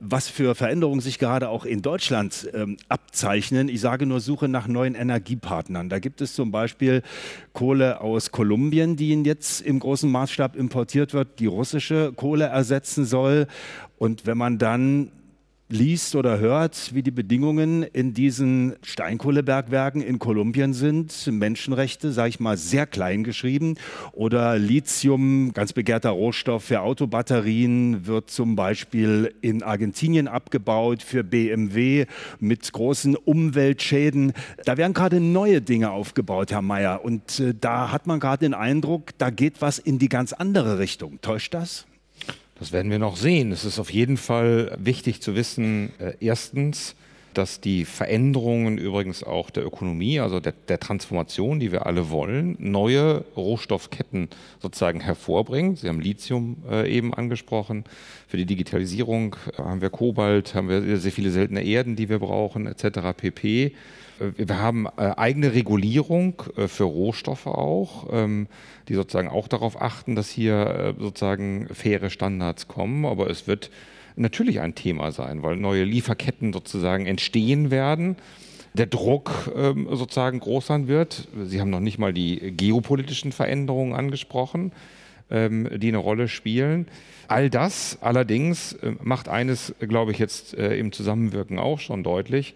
[0.00, 3.68] was für Veränderungen sich gerade auch in Deutschland ähm, abzeichnen.
[3.68, 5.88] Ich sage nur Suche nach neuen Energiepartnern.
[5.88, 7.02] Da gibt es zum Beispiel
[7.52, 13.48] Kohle aus Kolumbien, die jetzt im großen Maßstab importiert wird, die russische Kohle ersetzen soll.
[13.96, 15.10] Und wenn man dann
[15.70, 22.40] liest oder hört, wie die Bedingungen in diesen Steinkohlebergwerken in Kolumbien sind, Menschenrechte, sage ich
[22.40, 23.76] mal, sehr klein geschrieben.
[24.12, 32.06] Oder Lithium, ganz begehrter Rohstoff für Autobatterien, wird zum Beispiel in Argentinien abgebaut für BMW
[32.40, 34.32] mit großen Umweltschäden.
[34.64, 37.04] Da werden gerade neue Dinge aufgebaut, Herr Mayer.
[37.04, 40.78] Und äh, da hat man gerade den Eindruck, da geht was in die ganz andere
[40.78, 41.20] Richtung.
[41.20, 41.87] Täuscht das?
[42.58, 43.52] Das werden wir noch sehen.
[43.52, 46.96] Es ist auf jeden Fall wichtig zu wissen, äh, erstens,
[47.34, 52.56] dass die Veränderungen übrigens auch der Ökonomie, also der, der, Transformation, die wir alle wollen,
[52.58, 54.28] neue Rohstoffketten
[54.60, 55.76] sozusagen hervorbringen.
[55.76, 57.84] Sie haben Lithium äh, eben angesprochen.
[58.26, 62.66] Für die Digitalisierung haben wir Kobalt, haben wir sehr viele seltene Erden, die wir brauchen,
[62.66, 63.16] etc.
[63.16, 63.72] pp.
[64.36, 68.48] Wir haben äh, eigene Regulierung äh, für Rohstoffe auch, ähm,
[68.88, 73.04] die sozusagen auch darauf achten, dass hier äh, sozusagen faire Standards kommen.
[73.04, 73.70] Aber es wird
[74.16, 78.16] natürlich ein Thema sein, weil neue Lieferketten sozusagen entstehen werden
[78.74, 81.26] der Druck ähm, sozusagen groß sein wird.
[81.44, 84.72] Sie haben noch nicht mal die geopolitischen Veränderungen angesprochen,
[85.30, 86.86] ähm, die eine Rolle spielen.
[87.28, 92.54] All das allerdings macht eines, glaube ich, jetzt im Zusammenwirken auch schon deutlich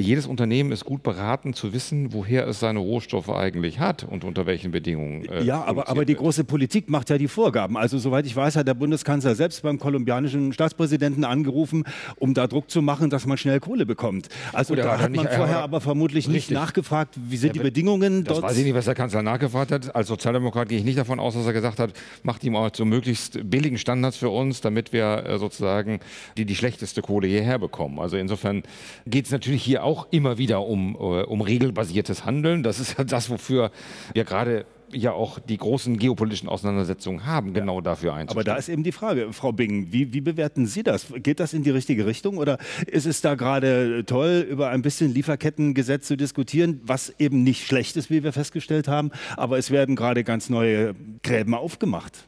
[0.00, 4.46] jedes Unternehmen ist gut beraten zu wissen, woher es seine Rohstoffe eigentlich hat und unter
[4.46, 5.24] welchen Bedingungen.
[5.26, 7.76] Äh, ja, aber, aber die große Politik macht ja die Vorgaben.
[7.76, 11.84] Also soweit ich weiß, hat der Bundeskanzler selbst beim kolumbianischen Staatspräsidenten angerufen,
[12.16, 14.28] um da Druck zu machen, dass man schnell Kohle bekommt.
[14.52, 16.48] Also Oder da hat man nicht, vorher aber, aber vermutlich richtig.
[16.48, 18.50] nicht nachgefragt, wie sind ja, die Bedingungen das dort.
[18.50, 19.94] weiß ich nicht, was der Kanzler nachgefragt hat.
[19.94, 22.84] Als Sozialdemokrat gehe ich nicht davon aus, dass er gesagt hat, macht ihm auch so
[22.84, 26.00] möglichst billigen Standards für uns, damit wir äh, sozusagen
[26.36, 27.98] die, die schlechteste Kohle hierher bekommen.
[27.98, 28.62] Also insofern
[29.06, 32.62] geht es natürlich hier auch auch immer wieder um, äh, um regelbasiertes Handeln.
[32.62, 33.72] Das ist das, wofür
[34.14, 37.80] wir gerade ja auch die großen geopolitischen Auseinandersetzungen haben, genau ja.
[37.82, 38.40] dafür einzustehen.
[38.40, 41.06] Aber da ist eben die Frage, Frau Bing, wie, wie, bewerten Sie das?
[41.16, 45.12] Geht das in die richtige Richtung oder ist es da gerade toll, über ein bisschen
[45.12, 49.96] Lieferkettengesetz zu diskutieren, was eben nicht schlecht ist, wie wir festgestellt haben, aber es werden
[49.96, 52.24] gerade ganz neue Gräben aufgemacht?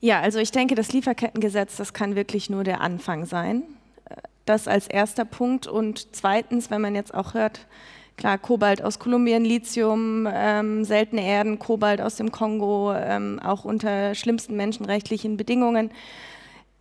[0.00, 3.62] Ja, also ich denke, das Lieferkettengesetz, das kann wirklich nur der Anfang sein.
[4.46, 5.66] Das als erster Punkt.
[5.66, 7.66] Und zweitens, wenn man jetzt auch hört,
[8.16, 14.14] klar, Kobalt aus Kolumbien, Lithium, ähm, seltene Erden, Kobalt aus dem Kongo, ähm, auch unter
[14.14, 15.90] schlimmsten menschenrechtlichen Bedingungen.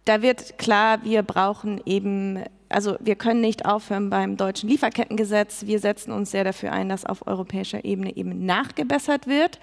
[0.05, 5.65] Da wird klar, wir brauchen eben, also wir können nicht aufhören beim deutschen Lieferkettengesetz.
[5.65, 9.59] Wir setzen uns sehr dafür ein, dass auf europäischer Ebene eben nachgebessert wird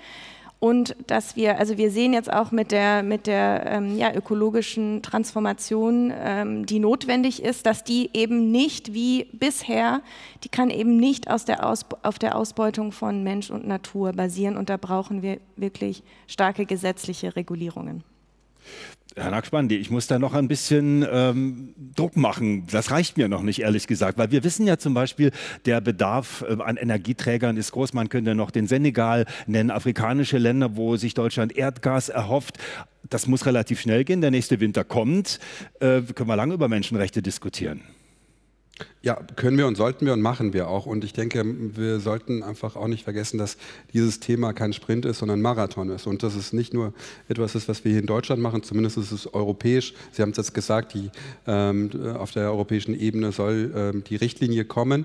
[0.63, 5.03] und dass wir, also wir sehen jetzt auch mit der, mit der ähm, ja, ökologischen
[5.03, 10.03] Transformation, ähm, die notwendig ist, dass die eben nicht wie bisher,
[10.45, 14.57] die kann eben nicht aus der Aus, auf der Ausbeutung von Mensch und Natur basieren
[14.57, 18.05] und da brauchen wir wirklich starke gesetzliche Regulierungen.
[19.15, 22.67] Herr Nackspandi, ich muss da noch ein bisschen ähm, Druck machen.
[22.71, 25.33] Das reicht mir noch nicht, ehrlich gesagt, weil wir wissen ja zum Beispiel,
[25.67, 27.93] der Bedarf äh, an Energieträgern ist groß.
[27.93, 32.59] Man könnte noch den Senegal nennen, afrikanische Länder, wo sich Deutschland Erdgas erhofft.
[33.11, 34.23] Das muss relativ schnell gehen.
[34.23, 35.41] Der nächste Winter kommt.
[35.81, 37.83] Äh, können wir lange über Menschenrechte diskutieren.
[39.03, 40.87] Ja, können wir und sollten wir und machen wir auch.
[40.87, 43.57] Und ich denke, wir sollten einfach auch nicht vergessen, dass
[43.93, 46.07] dieses Thema kein Sprint ist, sondern Marathon ist.
[46.07, 46.95] Und dass es nicht nur
[47.29, 49.95] etwas ist, was wir hier in Deutschland machen, zumindest ist es europäisch.
[50.13, 51.11] Sie haben es jetzt gesagt, die,
[51.47, 55.05] ähm, auf der europäischen Ebene soll ähm, die Richtlinie kommen.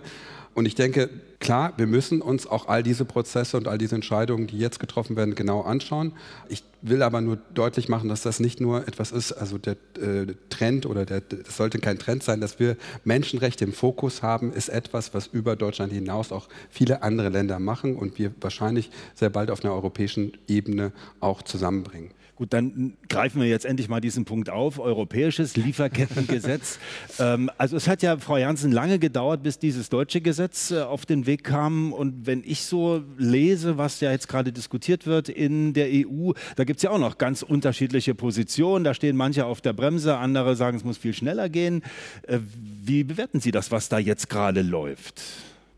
[0.57, 4.47] Und ich denke, klar, wir müssen uns auch all diese Prozesse und all diese Entscheidungen,
[4.47, 6.13] die jetzt getroffen werden, genau anschauen.
[6.49, 10.33] Ich will aber nur deutlich machen, dass das nicht nur etwas ist, also der äh,
[10.49, 14.69] Trend oder der, das sollte kein Trend sein, dass wir Menschenrechte im Fokus haben, ist
[14.69, 19.51] etwas, was über Deutschland hinaus auch viele andere Länder machen und wir wahrscheinlich sehr bald
[19.51, 22.09] auf einer europäischen Ebene auch zusammenbringen.
[22.37, 24.77] Gut, dann greifen wir jetzt endlich mal diesen Punkt auf.
[24.77, 26.77] Europäisches Lieferkettengesetz.
[27.19, 31.07] ähm, also es hat ja, Frau Jansen, lange gedauert, bis dieses deutsche Gesetz äh, auf
[31.07, 31.93] den Weg kam.
[31.93, 36.63] Und wenn ich so lese, was ja jetzt gerade diskutiert wird in der EU, da
[36.63, 38.85] gibt es ja auch noch ganz unterschiedliche Positionen.
[38.85, 41.81] Da stehen manche auf der Bremse, andere sagen, es muss viel schneller gehen.
[42.27, 42.37] Äh,
[42.83, 45.23] wie bewerten Sie das, was da jetzt gerade läuft?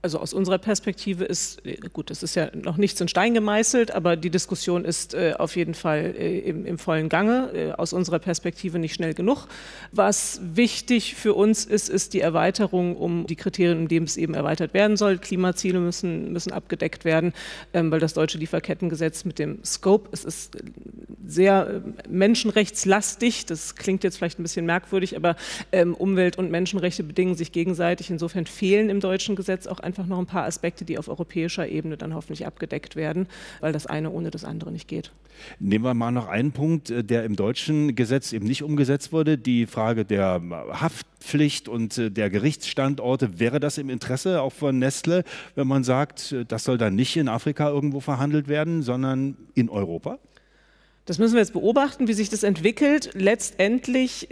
[0.01, 3.91] Also aus unserer Perspektive ist, äh, gut, das ist ja noch nichts in Stein gemeißelt,
[3.91, 7.91] aber die Diskussion ist äh, auf jeden Fall äh, im, im, vollen Gange, äh, aus
[7.91, 9.47] unserer Perspektive nicht schnell genug.
[9.91, 14.33] Was wichtig für uns ist, ist die Erweiterung um die Kriterien, in denen es eben
[14.33, 15.17] erweitert werden soll.
[15.17, 17.33] Klimaziele müssen, müssen abgedeckt werden,
[17.73, 20.57] ähm, weil das deutsche Lieferkettengesetz mit dem Scope, es ist
[21.25, 25.35] sehr äh, menschenrechtslastig, das klingt jetzt vielleicht ein bisschen merkwürdig, aber
[25.71, 28.09] ähm, Umwelt- und Menschenrechte bedingen sich gegenseitig.
[28.09, 31.97] Insofern fehlen im deutschen Gesetz auch einfach noch ein paar Aspekte, die auf europäischer Ebene
[31.97, 33.28] dann hoffentlich abgedeckt werden,
[33.60, 35.12] weil das eine ohne das andere nicht geht.
[35.60, 39.38] Nehmen wir mal noch einen Punkt, äh, der im deutschen Gesetz eben nicht umgesetzt wurde,
[39.38, 43.39] die Frage der Haftpflicht und äh, der Gerichtsstandorte.
[43.39, 45.23] Wäre das im Interesse auch von Nestle,
[45.56, 49.69] wenn man sagt, äh, das soll dann nicht in Afrika irgendwo verhandelt werden, sondern in
[49.69, 50.19] Europa?
[51.06, 53.10] Das müssen wir jetzt beobachten, wie sich das entwickelt.
[53.15, 54.28] Letztendlich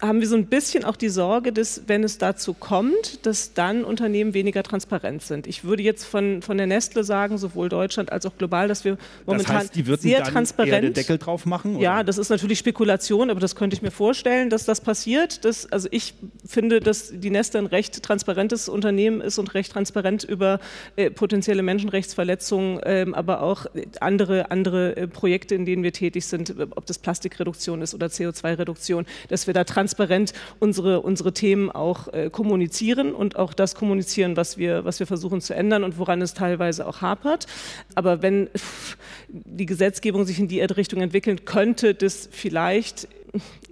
[0.00, 3.84] haben wir so ein bisschen auch die Sorge, dass wenn es dazu kommt, dass dann
[3.84, 5.48] Unternehmen weniger transparent sind.
[5.48, 8.96] Ich würde jetzt von, von der Nestle sagen, sowohl Deutschland als auch global, dass wir
[9.26, 10.72] momentan das heißt, die sehr dann transparent.
[10.72, 11.76] Eher den Deckel drauf machen?
[11.76, 11.82] Oder?
[11.82, 15.44] Ja, das ist natürlich Spekulation, aber das könnte ich mir vorstellen, dass das passiert.
[15.44, 16.14] Dass, also ich
[16.46, 20.60] finde, dass die Nestle ein recht transparentes Unternehmen ist und recht transparent über
[20.94, 23.66] äh, potenzielle Menschenrechtsverletzungen, äh, aber auch
[23.98, 29.04] andere, andere äh, Projekte, in denen wir tätig sind, ob das Plastikreduktion ist oder CO2-Reduktion,
[29.28, 34.36] dass wir da transparent transparent unsere, unsere Themen auch äh, kommunizieren und auch das kommunizieren,
[34.36, 37.46] was wir, was wir versuchen zu ändern und woran es teilweise auch hapert.
[37.94, 38.50] Aber wenn
[39.28, 43.08] die Gesetzgebung sich in die Richtung entwickeln könnte, das vielleicht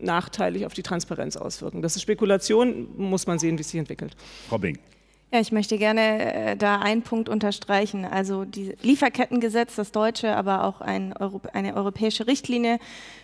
[0.01, 1.83] nachteilig auf die Transparenz auswirken.
[1.83, 4.15] Das ist Spekulation, muss man sehen, wie es sich entwickelt.
[4.49, 4.79] Frau Bing.
[5.33, 8.05] Ja, ich möchte gerne äh, da einen Punkt unterstreichen.
[8.05, 12.79] Also die Lieferkettengesetz, das deutsche, aber auch ein Euro eine europäische Richtlinie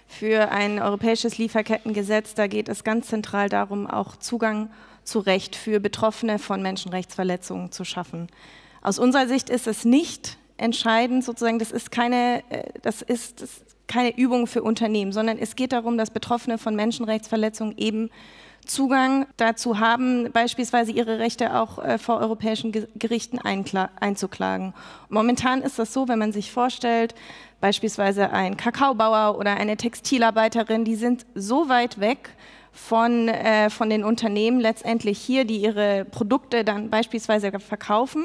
[0.08, 2.34] für ein europäisches Lieferkettengesetz.
[2.34, 4.68] Da geht es ganz zentral darum, auch Zugang
[5.04, 8.26] zu Recht für Betroffene von Menschenrechtsverletzungen zu schaffen.
[8.82, 13.58] Aus unserer Sicht ist es nicht entscheidend, sozusagen, das ist keine, äh, das ist, das
[13.58, 18.10] ist keine Übung für Unternehmen, sondern es geht darum, dass Betroffene von Menschenrechtsverletzungen eben
[18.66, 24.72] Zugang dazu haben, beispielsweise ihre Rechte auch äh, vor europäischen Gerichten einzuklagen.
[25.08, 27.14] Momentan ist das so, wenn man sich vorstellt,
[27.60, 32.30] beispielsweise ein Kakaobauer oder eine Textilarbeiterin, die sind so weit weg
[32.72, 38.24] von, äh, von den Unternehmen letztendlich hier, die ihre Produkte dann beispielsweise verkaufen.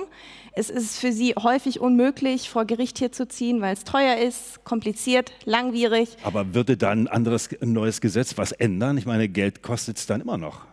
[0.54, 4.64] Es ist für sie häufig unmöglich, vor Gericht hier zu ziehen, weil es teuer ist,
[4.64, 6.18] kompliziert, langwierig.
[6.24, 8.98] Aber würde dann ein anderes, ein neues Gesetz was ändern?
[8.98, 10.66] Ich meine, Geld kostet es dann immer noch.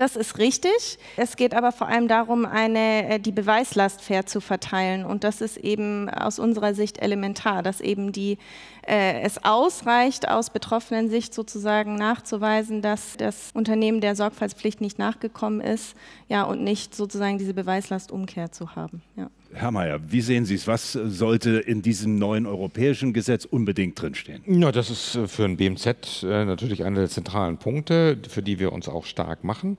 [0.00, 0.98] Das ist richtig.
[1.18, 5.04] Es geht aber vor allem darum, eine, äh, die Beweislast fair zu verteilen.
[5.04, 8.38] Und das ist eben aus unserer Sicht elementar, dass eben die,
[8.86, 15.60] äh, es ausreicht, aus betroffenen Sicht sozusagen nachzuweisen, dass das Unternehmen der Sorgfaltspflicht nicht nachgekommen
[15.60, 15.94] ist
[16.28, 19.02] ja, und nicht sozusagen diese Beweislastumkehr zu haben.
[19.16, 19.30] Ja.
[19.52, 20.68] Herr Mayer, wie sehen Sie es?
[20.68, 24.42] Was sollte in diesem neuen europäischen Gesetz unbedingt drinstehen?
[24.46, 28.60] Ja, das ist äh, für ein BMZ äh, natürlich einer der zentralen Punkte, für die
[28.60, 29.76] wir uns auch stark machen.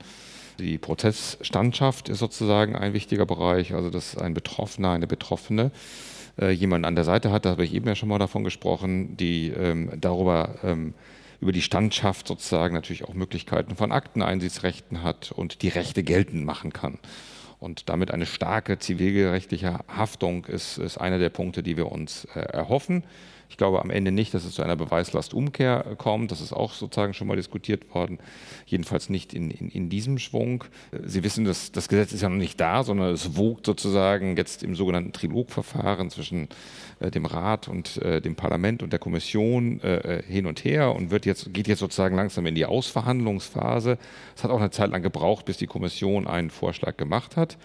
[0.59, 5.71] Die Prozessstandschaft ist sozusagen ein wichtiger Bereich, also dass ein Betroffener, eine Betroffene
[6.39, 9.17] äh, jemanden an der Seite hat, da habe ich eben ja schon mal davon gesprochen,
[9.17, 10.93] die ähm, darüber ähm,
[11.41, 16.71] über die Standschaft sozusagen natürlich auch Möglichkeiten von Akteneinsichtsrechten hat und die Rechte geltend machen
[16.71, 16.99] kann.
[17.59, 22.39] Und damit eine starke zivilgerechtliche Haftung ist, ist einer der Punkte, die wir uns äh,
[22.39, 23.03] erhoffen.
[23.51, 26.31] Ich glaube am Ende nicht, dass es zu einer Beweislastumkehr kommt.
[26.31, 28.17] Das ist auch sozusagen schon mal diskutiert worden.
[28.65, 30.63] Jedenfalls nicht in, in, in diesem Schwung.
[31.03, 34.63] Sie wissen, dass das Gesetz ist ja noch nicht da, sondern es wogt sozusagen jetzt
[34.63, 36.47] im sogenannten Trilogverfahren zwischen
[37.01, 40.95] äh, dem Rat und äh, dem Parlament und der Kommission äh, äh, hin und her
[40.95, 43.97] und wird jetzt, geht jetzt sozusagen langsam in die Ausverhandlungsphase.
[44.33, 47.57] Es hat auch eine Zeit lang gebraucht, bis die Kommission einen Vorschlag gemacht hat.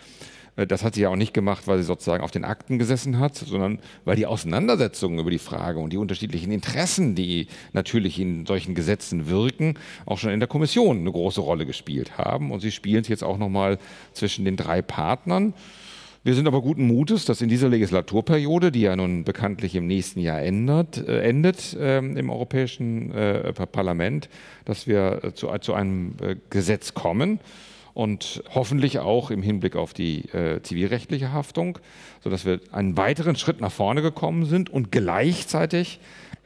[0.57, 3.19] Äh, das hat sie ja auch nicht gemacht, weil sie sozusagen auf den Akten gesessen
[3.19, 8.47] hat, sondern weil die Auseinandersetzungen über die Frage und die unterschiedlichen Interessen, die natürlich in
[8.47, 12.51] solchen Gesetzen wirken, auch schon in der Kommission eine große Rolle gespielt haben.
[12.51, 13.79] Und sie spielen es jetzt auch nochmal
[14.13, 15.55] zwischen den drei Partnern.
[16.27, 20.19] Wir sind aber guten Mutes, dass in dieser Legislaturperiode, die ja nun bekanntlich im nächsten
[20.19, 24.29] Jahr ändert, äh, endet äh, im Europäischen äh, Parlament,
[24.65, 27.39] dass wir äh, zu, zu einem äh, Gesetz kommen,
[27.97, 31.79] und hoffentlich auch im Hinblick auf die äh, zivilrechtliche Haftung,
[32.23, 35.99] sodass wir einen weiteren Schritt nach vorne gekommen sind und gleichzeitig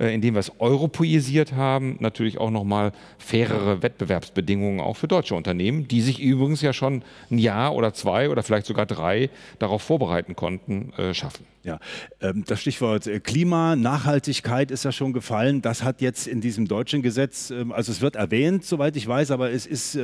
[0.09, 6.01] indem wir es europäisiert haben, natürlich auch nochmal fairere Wettbewerbsbedingungen auch für deutsche Unternehmen, die
[6.01, 10.93] sich übrigens ja schon ein Jahr oder zwei oder vielleicht sogar drei darauf vorbereiten konnten,
[10.97, 11.45] äh, schaffen.
[11.63, 11.79] Ja,
[12.23, 15.61] ähm, das Stichwort äh, Klima, Nachhaltigkeit ist ja schon gefallen.
[15.61, 19.31] Das hat jetzt in diesem deutschen Gesetz, ähm, also es wird erwähnt, soweit ich weiß,
[19.31, 19.99] aber es ist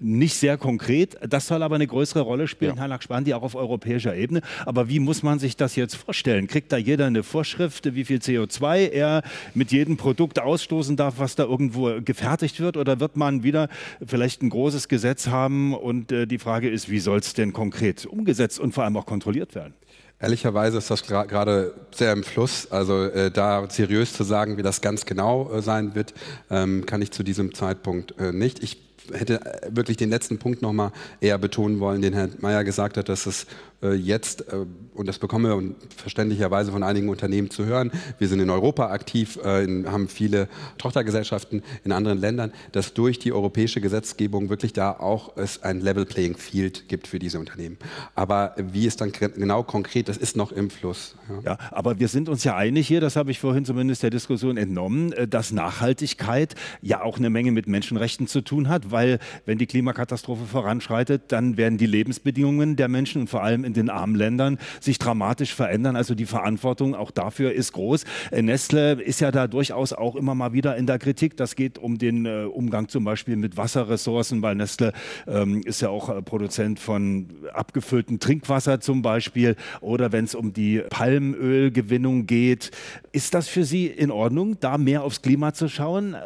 [0.00, 1.18] nicht sehr konkret.
[1.28, 2.82] Das soll aber eine größere Rolle spielen, ja.
[2.82, 4.40] Herr Lackspandi, auch auf europäischer Ebene.
[4.64, 6.46] Aber wie muss man sich das jetzt vorstellen?
[6.46, 9.22] Kriegt da jeder eine Vorschrift, wie viel CO2 er
[9.54, 12.76] mit jedem Produkt ausstoßen darf, was da irgendwo gefertigt wird?
[12.76, 13.68] Oder wird man wieder
[14.04, 18.06] vielleicht ein großes Gesetz haben und äh, die Frage ist, wie soll es denn konkret
[18.06, 19.74] umgesetzt und vor allem auch kontrolliert werden?
[20.22, 22.70] Ehrlicherweise ist das gerade sehr im Fluss.
[22.70, 26.14] Also äh, da seriös zu sagen, wie das ganz genau äh, sein wird,
[26.48, 28.62] ähm, kann ich zu diesem Zeitpunkt äh, nicht.
[28.62, 32.96] Ich hätte wirklich den letzten Punkt noch mal eher betonen wollen, den Herr Mayer gesagt
[32.96, 33.46] hat, dass es
[33.82, 38.40] äh, jetzt, äh, und das bekommen wir verständlicherweise von einigen Unternehmen zu hören, wir sind
[38.40, 40.48] in Europa aktiv, äh, haben viele
[40.78, 46.04] Tochtergesellschaften in anderen Ländern, dass durch die europäische Gesetzgebung wirklich da auch es ein Level
[46.04, 47.76] Playing Field gibt für diese Unternehmen.
[48.14, 51.16] Aber wie es dann genau konkret, das ist noch im Fluss.
[51.28, 51.52] Ja.
[51.52, 54.56] ja, aber wir sind uns ja einig hier, das habe ich vorhin zumindest der Diskussion
[54.56, 59.66] entnommen, dass Nachhaltigkeit ja auch eine Menge mit Menschenrechten zu tun hat, weil wenn die
[59.66, 64.58] Klimakatastrophe voranschreitet, dann werden die Lebensbedingungen der Menschen und vor allem in den armen Ländern
[64.80, 65.96] sich dramatisch verändern.
[65.96, 68.04] Also die Verantwortung auch dafür ist groß.
[68.30, 71.36] Äh, Nestle ist ja da durchaus auch immer mal wieder in der Kritik.
[71.36, 74.92] Das geht um den äh, Umgang zum Beispiel mit Wasserressourcen, weil Nestle
[75.26, 79.56] ähm, ist ja auch äh, Produzent von abgefülltem Trinkwasser zum Beispiel.
[79.80, 82.70] Oder wenn es um die Palmölgewinnung geht.
[83.12, 86.16] Ist das für Sie in Ordnung, da mehr aufs Klima zu schauen?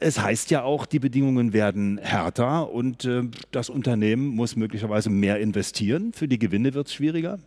[0.00, 5.40] Es heißt ja auch, die Bedingungen werden härter und äh, das Unternehmen muss möglicherweise mehr
[5.40, 6.12] investieren.
[6.12, 7.38] Für die Gewinne wird schwieriger?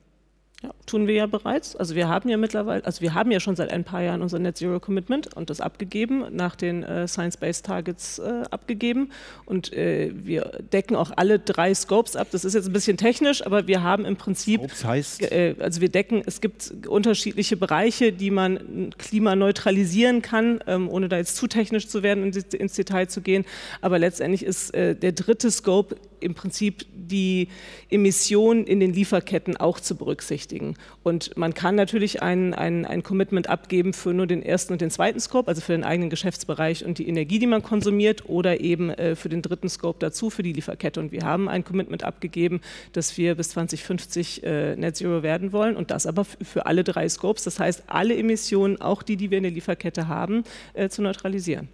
[0.66, 1.76] Ja, tun wir ja bereits.
[1.76, 4.40] Also wir haben ja mittlerweile, also wir haben ja schon seit ein paar Jahren unser
[4.40, 9.12] Net Zero Commitment und das abgegeben, nach den äh, Science-Based Targets äh, abgegeben.
[9.46, 12.30] Und äh, wir decken auch alle drei Scopes ab.
[12.32, 15.32] Das ist jetzt ein bisschen technisch, aber wir haben im Prinzip, Scopes heißt?
[15.32, 21.18] Äh, also wir decken, es gibt unterschiedliche Bereiche, die man klimaneutralisieren kann, ähm, ohne da
[21.18, 23.46] jetzt zu technisch zu werden und ins Detail zu gehen.
[23.82, 27.50] Aber letztendlich ist äh, der dritte Scope im Prinzip die
[27.90, 30.76] Emissionen in den Lieferketten auch zu berücksichtigen.
[31.04, 34.92] Und man kann natürlich ein, ein, ein Commitment abgeben für nur den ersten und den
[34.92, 38.90] zweiten Scope, also für den eigenen Geschäftsbereich und die Energie, die man konsumiert, oder eben
[38.90, 41.00] äh, für den dritten Scope dazu, für die Lieferkette.
[41.00, 42.62] Und wir haben ein Commitment abgegeben,
[42.94, 47.08] dass wir bis 2050 äh, Net Zero werden wollen und das aber für alle drei
[47.10, 47.44] Scopes.
[47.44, 50.44] Das heißt, alle Emissionen, auch die, die wir in der Lieferkette haben,
[50.74, 51.68] äh, zu neutralisieren.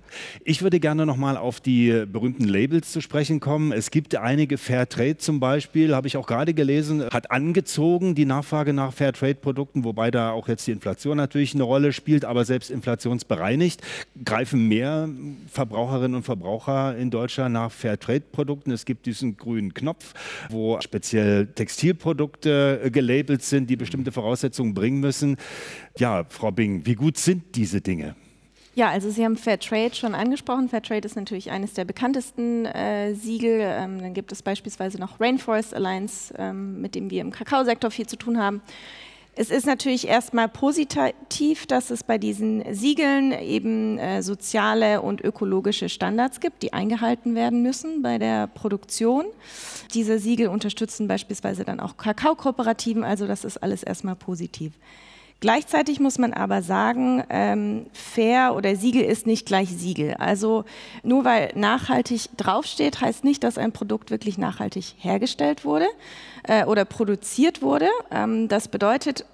[0.43, 3.71] Ich würde gerne noch mal auf die berühmten Labels zu sprechen kommen.
[3.71, 8.23] Es gibt ein einige Fairtrade zum Beispiel, habe ich auch gerade gelesen, hat angezogen die
[8.23, 12.71] Nachfrage nach Fairtrade-Produkten, wobei da auch jetzt die Inflation natürlich eine Rolle spielt, aber selbst
[12.71, 13.81] inflationsbereinigt
[14.23, 15.09] greifen mehr
[15.47, 18.71] Verbraucherinnen und Verbraucher in Deutschland nach Fairtrade-Produkten.
[18.71, 20.13] Es gibt diesen grünen Knopf,
[20.49, 25.35] wo speziell Textilprodukte gelabelt sind, die bestimmte Voraussetzungen bringen müssen.
[25.97, 28.15] Ja, Frau Bing, wie gut sind diese Dinge?
[28.73, 30.69] Ja, also Sie haben Fairtrade schon angesprochen.
[30.69, 33.59] Fairtrade ist natürlich eines der bekanntesten äh, Siegel.
[33.61, 38.07] Ähm, dann gibt es beispielsweise noch Rainforest Alliance, ähm, mit dem wir im Kakaosektor viel
[38.07, 38.61] zu tun haben.
[39.33, 45.87] Es ist natürlich erstmal positiv, dass es bei diesen Siegeln eben äh, soziale und ökologische
[45.87, 49.25] Standards gibt, die eingehalten werden müssen bei der Produktion.
[49.93, 54.73] Diese Siegel unterstützen beispielsweise dann auch Kakaokooperativen, also das ist alles erstmal positiv.
[55.41, 60.13] Gleichzeitig muss man aber sagen, ähm, fair oder Siegel ist nicht gleich Siegel.
[60.19, 60.65] Also
[61.01, 65.87] nur weil nachhaltig draufsteht, heißt nicht, dass ein Produkt wirklich nachhaltig hergestellt wurde
[66.43, 67.89] äh, oder produziert wurde.
[68.11, 69.25] Ähm, das bedeutet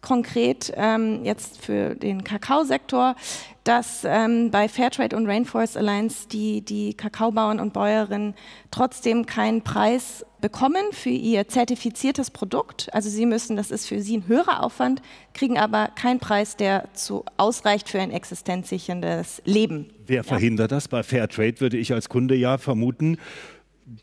[0.00, 3.14] konkret ähm, jetzt für den Kakaosektor,
[3.62, 8.34] dass ähm, bei Fairtrade und Rainforest Alliance die, die Kakaobauern und Bäuerinnen
[8.72, 12.92] trotzdem keinen Preis bekommen für ihr zertifiziertes Produkt.
[12.92, 15.02] Also sie müssen, das ist für sie ein höherer Aufwand,
[15.34, 19.90] kriegen aber keinen Preis, der zu, ausreicht für ein existenzsicherndes Leben.
[20.06, 20.88] Wer verhindert das?
[20.88, 23.18] Bei Fairtrade würde ich als Kunde ja vermuten,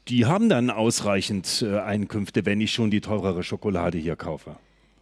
[0.07, 4.57] die haben dann ausreichend äh, Einkünfte, wenn ich schon die teurere Schokolade hier kaufe.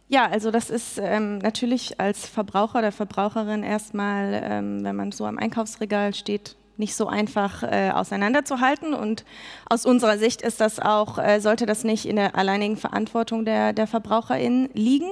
[0.08, 5.24] Ja, also das ist ähm, natürlich als Verbraucher oder Verbraucherin erstmal, ähm, wenn man so
[5.24, 8.94] am Einkaufsregal steht, nicht so einfach äh, auseinanderzuhalten.
[8.94, 9.24] Und
[9.68, 13.72] aus unserer Sicht ist das auch, äh, sollte das nicht in der alleinigen Verantwortung der,
[13.72, 15.10] der VerbraucherInnen liegen.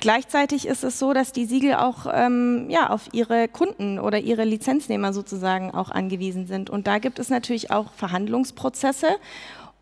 [0.00, 4.44] Gleichzeitig ist es so, dass die Siegel auch ähm, ja, auf ihre Kunden oder ihre
[4.44, 6.68] Lizenznehmer sozusagen auch angewiesen sind.
[6.70, 9.06] Und da gibt es natürlich auch Verhandlungsprozesse.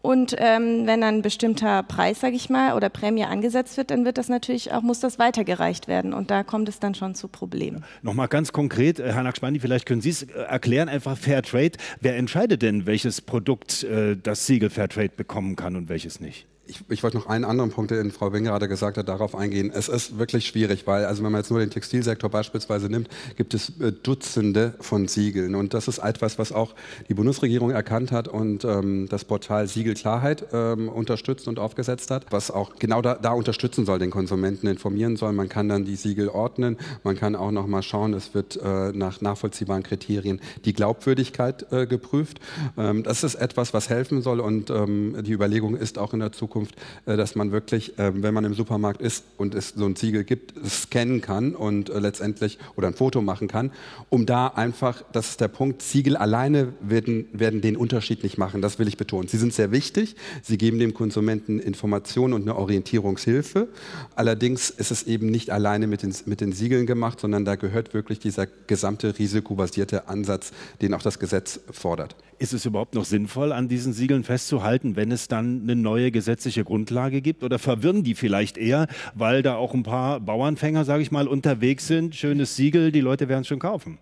[0.02, 4.04] Und ähm, wenn dann ein bestimmter Preis, sage ich mal, oder Prämie angesetzt wird, dann
[4.04, 6.12] wird das natürlich auch, muss das weitergereicht werden.
[6.12, 7.84] Und da kommt es dann schon zu Problemen.
[8.02, 11.72] Nochmal ganz konkret, äh, Herr Nakspani, vielleicht können Sie es äh, erklären, einfach Fair Trade.
[12.00, 16.46] Wer entscheidet denn, welches Produkt äh, das Siegel Fair Trade bekommen kann und welches nicht?
[16.66, 19.72] Ich, ich, wollte noch einen anderen Punkt, den Frau Bing gerade gesagt hat, darauf eingehen.
[19.74, 23.52] Es ist wirklich schwierig, weil, also wenn man jetzt nur den Textilsektor beispielsweise nimmt, gibt
[23.52, 25.54] es äh, Dutzende von Siegeln.
[25.54, 26.74] Und das ist etwas, was auch
[27.08, 32.50] die Bundesregierung erkannt hat und ähm, das Portal Siegelklarheit ähm, unterstützt und aufgesetzt hat, was
[32.50, 35.32] auch genau da, da, unterstützen soll, den Konsumenten informieren soll.
[35.32, 38.92] Man kann dann die Siegel ordnen, man kann auch noch mal schauen, es wird äh,
[38.92, 42.40] nach nachvollziehbaren Kriterien die Glaubwürdigkeit äh, geprüft.
[42.78, 46.32] Ähm, das ist etwas, was helfen soll und ähm, die Überlegung ist auch in der
[46.32, 49.86] Zukunft, Zukunft, äh, dass man wirklich, ähm, wenn man im Supermarkt ist und es so
[49.86, 53.72] ein Siegel gibt, scannen kann und äh, letztendlich oder ein Foto machen kann,
[54.08, 58.62] um da einfach, das ist der Punkt, Siegel alleine werden, werden den Unterschied nicht machen,
[58.62, 59.28] das will ich betonen.
[59.28, 63.68] Sie sind sehr wichtig, sie geben dem Konsumenten Informationen und eine Orientierungshilfe.
[64.14, 67.94] Allerdings ist es eben nicht alleine mit den, mit den Siegeln gemacht, sondern da gehört
[67.94, 72.16] wirklich dieser gesamte risikobasierte Ansatz, den auch das Gesetz fordert.
[72.42, 76.64] Ist es überhaupt noch sinnvoll, an diesen Siegeln festzuhalten, wenn es dann eine neue gesetzliche
[76.64, 77.44] Grundlage gibt?
[77.44, 81.86] Oder verwirren die vielleicht eher, weil da auch ein paar Bauernfänger, sage ich mal, unterwegs
[81.86, 82.16] sind?
[82.16, 83.98] Schönes Siegel, die Leute werden es schon kaufen.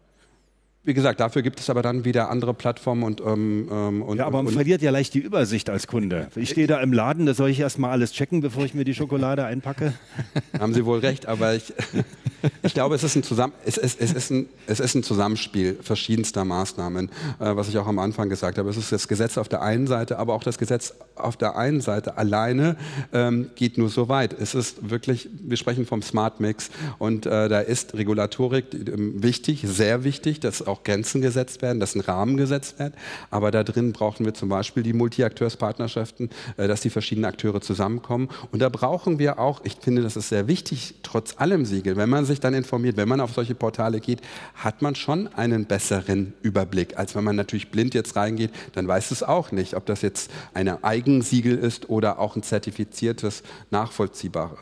[0.83, 3.20] Wie gesagt, dafür gibt es aber dann wieder andere Plattformen und.
[3.20, 6.28] Ähm, ähm und ja, aber man und, verliert ja leicht die Übersicht als Kunde.
[6.37, 8.95] Ich stehe da im Laden, da soll ich erstmal alles checken, bevor ich mir die
[8.95, 9.93] Schokolade einpacke.
[10.59, 11.74] Haben Sie wohl recht, aber ich,
[12.62, 15.78] ich glaube, es ist, ein Zusamm es, ist, es, ist ein, es ist ein Zusammenspiel
[15.83, 17.11] verschiedenster Maßnahmen,
[17.41, 18.70] äh, was ich auch am Anfang gesagt habe.
[18.70, 21.83] Es ist das Gesetz auf der einen Seite, aber auch das Gesetz auf der einen
[21.83, 22.76] Seite alleine
[23.12, 24.35] ähm, geht nur so weit.
[24.41, 29.64] Es ist wirklich, wir sprechen vom Smart Mix und äh, da ist Regulatorik äh, wichtig,
[29.66, 30.41] sehr wichtig.
[30.41, 32.95] Das auch Grenzen gesetzt werden, dass ein Rahmen gesetzt wird.
[33.31, 38.29] Aber da drin brauchen wir zum Beispiel die Multi-Akteurspartnerschaften, äh, dass die verschiedenen Akteure zusammenkommen.
[38.53, 42.09] Und da brauchen wir auch, ich finde, das ist sehr wichtig, trotz allem Siegel, wenn
[42.09, 44.21] man sich dann informiert, wenn man auf solche Portale geht,
[44.55, 49.11] hat man schon einen besseren Überblick, als wenn man natürlich blind jetzt reingeht, dann weiß
[49.11, 54.59] es auch nicht, ob das jetzt ein Eigensiegel ist oder auch ein zertifiziertes, nachvollziehbares.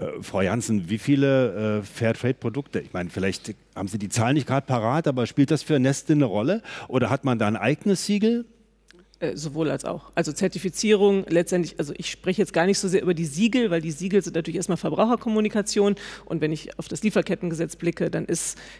[0.00, 4.46] Äh, Frau Janssen, wie viele äh, Fairtrade-Produkte, ich meine, vielleicht haben Sie die Zahl nicht
[4.46, 6.62] gerade parat, aber spielt das für Neste eine Rolle?
[6.88, 8.46] Oder hat man da ein eigenes Siegel?
[9.20, 10.12] Äh, sowohl als auch.
[10.14, 13.82] Also Zertifizierung letztendlich, also ich spreche jetzt gar nicht so sehr über die Siegel, weil
[13.82, 18.26] die Siegel sind natürlich erstmal Verbraucherkommunikation und wenn ich auf das Lieferkettengesetz blicke, dann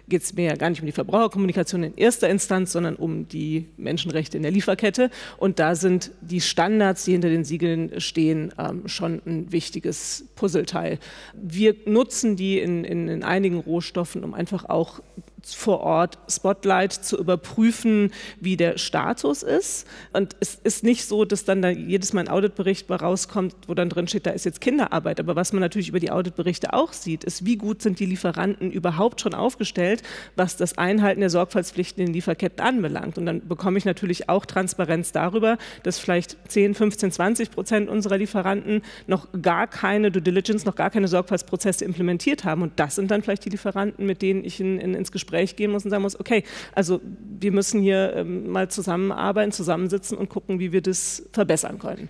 [0.08, 3.68] geht es mir ja gar nicht um die Verbraucherkommunikation in erster Instanz, sondern um die
[3.76, 8.88] Menschenrechte in der Lieferkette und da sind die Standards, die hinter den Siegeln stehen, ähm,
[8.88, 11.00] schon ein wichtiges Puzzleteil.
[11.34, 15.02] Wir nutzen die in, in, in einigen Rohstoffen, um einfach auch
[15.46, 19.86] vor Ort Spotlight zu überprüfen, wie der Status ist.
[20.12, 23.88] Und es ist nicht so, dass dann da jedes Mal ein Auditbericht rauskommt, wo dann
[23.88, 25.20] drin steht, da ist jetzt Kinderarbeit.
[25.20, 28.70] Aber was man natürlich über die Auditberichte auch sieht, ist, wie gut sind die Lieferanten
[28.70, 30.02] überhaupt schon aufgestellt,
[30.36, 33.18] was das Einhalten der Sorgfaltspflichten in den Lieferketten anbelangt.
[33.18, 38.18] Und dann bekomme ich natürlich auch Transparenz darüber, dass vielleicht 10, 15, 20 Prozent unserer
[38.18, 42.62] Lieferanten noch gar keine Due Diligence, noch gar keine Sorgfaltsprozesse implementiert haben.
[42.62, 45.56] Und das sind dann vielleicht die Lieferanten, mit denen ich in, in, ins Gespräch Gespräch
[45.56, 47.00] gehen muss und sagen muss, okay, also
[47.38, 52.08] wir müssen hier ähm, mal zusammenarbeiten, zusammensitzen und gucken, wie wir das verbessern können.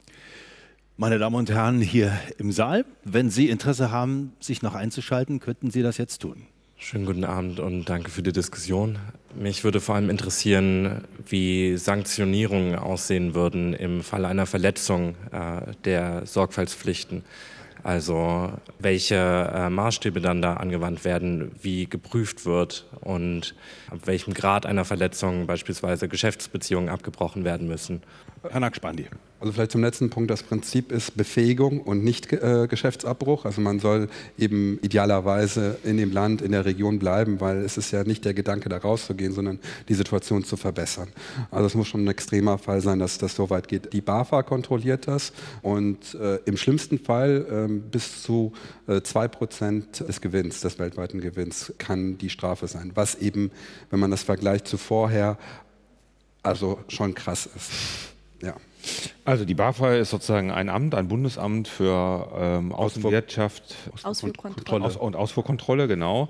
[0.96, 5.70] Meine Damen und Herren hier im Saal, wenn Sie Interesse haben, sich noch einzuschalten, könnten
[5.70, 6.46] Sie das jetzt tun.
[6.76, 8.98] Schönen guten Abend und danke für die Diskussion.
[9.34, 16.24] Mich würde vor allem interessieren, wie Sanktionierungen aussehen würden im Fall einer Verletzung äh, der
[16.24, 17.22] Sorgfaltspflichten.
[17.82, 23.54] Also welche äh, Maßstäbe dann da angewandt werden, wie geprüft wird und
[23.90, 28.02] ab welchem Grad einer Verletzung beispielsweise Geschäftsbeziehungen abgebrochen werden müssen.
[28.48, 29.06] Herr Nackspandi.
[29.40, 33.46] Also vielleicht zum letzten Punkt, das Prinzip ist Befähigung und nicht äh, Geschäftsabbruch.
[33.46, 37.90] Also man soll eben idealerweise in dem Land, in der Region bleiben, weil es ist
[37.90, 41.08] ja nicht der Gedanke, da rauszugehen, sondern die Situation zu verbessern.
[41.50, 43.94] Also es muss schon ein extremer Fall sein, dass das so weit geht.
[43.94, 45.32] Die BAFA kontrolliert das
[45.62, 48.52] und äh, im schlimmsten Fall äh, bis zu
[48.88, 52.92] äh, zwei Prozent des Gewinns, des weltweiten Gewinns, kann die Strafe sein.
[52.94, 53.50] Was eben,
[53.88, 55.38] wenn man das vergleicht zu vorher,
[56.42, 57.70] also schon krass ist.
[58.42, 58.54] Ja.
[59.24, 64.84] Also die BAFA ist sozusagen ein Amt, ein Bundesamt für ähm, Außenwirtschaft Ausfuhrkontrolle.
[64.84, 66.28] Aus und Ausfuhrkontrolle, genau,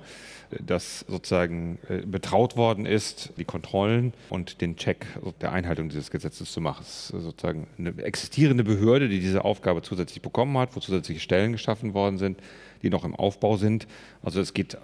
[0.59, 5.07] das sozusagen äh, betraut worden ist, die Kontrollen und den Check
[5.40, 6.82] der Einhaltung dieses Gesetzes zu machen.
[6.82, 11.53] Es ist sozusagen eine existierende Behörde, die diese Aufgabe zusätzlich bekommen hat, wo zusätzliche Stellen
[11.53, 12.40] geschaffen worden sind,
[12.82, 13.86] die noch im Aufbau sind.
[14.22, 14.78] Also es geht äh,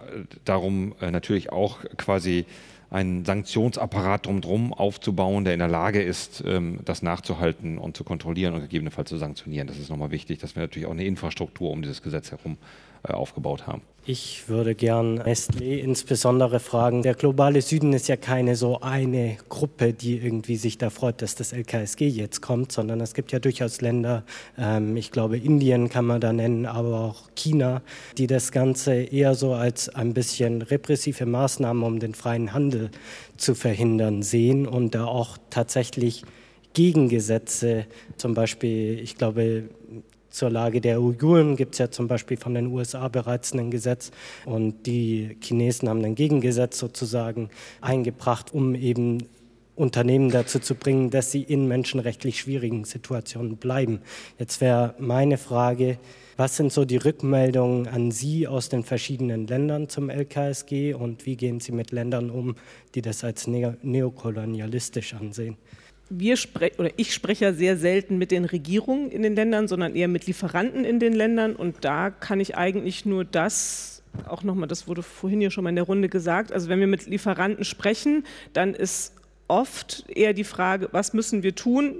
[0.45, 2.47] darum, äh, natürlich auch quasi
[2.91, 8.55] einen Sanktionsapparat drumherum aufzubauen, der in der Lage ist, ähm, das nachzuhalten und zu kontrollieren
[8.55, 9.67] und gegebenenfalls zu sanktionieren.
[9.67, 12.59] Das ist nochmal wichtig, dass wir natürlich auch eine Infrastruktur um dieses Gesetz herum
[13.03, 13.83] äh, aufgebaut haben.
[14.09, 17.03] Ich würde gern Nestlé insbesondere fragen.
[17.03, 21.35] Der globale Süden ist ja keine so eine Gruppe, die irgendwie sich da freut, dass
[21.35, 24.23] das LKSG jetzt kommt, sondern es gibt ja durchaus Länder,
[24.57, 27.83] ähm, ich glaube Indien kann man da nennen, aber auch China,
[28.17, 32.93] die das Ganze eher so als ein bisschen repressive Maßnahmen, um den freien Handel
[33.37, 36.23] zu verhindern, sehen und da auch tatsächlich
[36.77, 37.87] Gegengesetze,
[38.19, 39.65] zum Beispiel, ich glaube,
[40.37, 44.11] zur Lage der Uiguren gibt es ja zum Beispiel von den USA bereits ein Gesetz
[44.45, 47.49] und die Chinesen haben ein Gegengesetz sozusagen
[47.81, 49.25] eingebracht, um eben
[49.77, 54.01] Unternehmen dazu zu bringen, dass sie in menschenrechtlich schwierigen Situationen bleiben.
[54.39, 55.99] Jetzt wäre meine Frage,
[56.37, 61.37] was sind so die Rückmeldungen an Sie aus den verschiedenen Ländern zum LKSG und wie
[61.37, 62.57] gehen Sie mit Ländern um,
[62.95, 65.57] die das als neokolonialistisch ansehen?
[66.09, 69.95] Wir sprechen oder ich spreche ja sehr selten mit den Regierungen in den Ländern, sondern
[69.95, 71.57] eher mit Lieferanten in den Ländern.
[71.57, 75.71] Und da kann ich eigentlich nur das, auch nochmal, das wurde vorhin ja schon mal
[75.71, 79.15] in der Runde gesagt, also wenn wir mit Lieferanten sprechen, dann ist
[79.49, 81.97] oft eher die Frage, was müssen wir tun,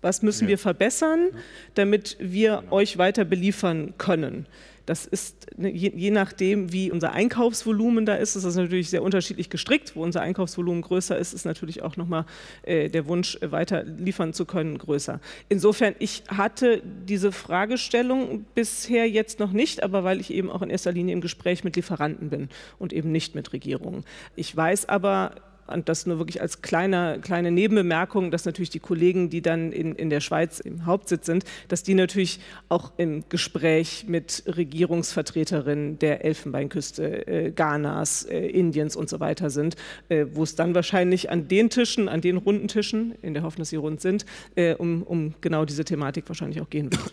[0.00, 0.50] was müssen ja.
[0.50, 1.30] wir verbessern,
[1.74, 2.72] damit wir genau.
[2.72, 4.46] euch weiter beliefern können.
[4.86, 9.02] Das ist ne, je, je, nachdem, wie unser Einkaufsvolumen da ist, ist das natürlich sehr
[9.02, 9.96] unterschiedlich gestrickt.
[9.96, 12.26] Wo unser Einkaufsvolumen größer ist, ist natürlich auch nochmal
[12.62, 15.20] äh, der Wunsch, äh, weiter liefern zu können, größer.
[15.48, 20.70] Insofern, ich hatte diese Fragestellung bisher jetzt noch nicht, aber weil ich eben auch in
[20.70, 24.04] erster Linie im Gespräch mit Lieferanten bin und eben nicht mit Regierungen.
[24.36, 25.34] Ich weiß aber,
[25.66, 29.94] und das nur wirklich als kleine, kleine Nebenbemerkung, dass natürlich die Kollegen, die dann in,
[29.94, 36.24] in der Schweiz im Hauptsitz sind, dass die natürlich auch im Gespräch mit Regierungsvertreterinnen der
[36.24, 39.76] Elfenbeinküste, äh, Ghanas, äh, Indiens und so weiter sind,
[40.08, 43.62] äh, wo es dann wahrscheinlich an den Tischen, an den runden Tischen, in der Hoffnung,
[43.62, 47.12] dass sie rund sind, äh, um, um genau diese Thematik wahrscheinlich auch gehen wird.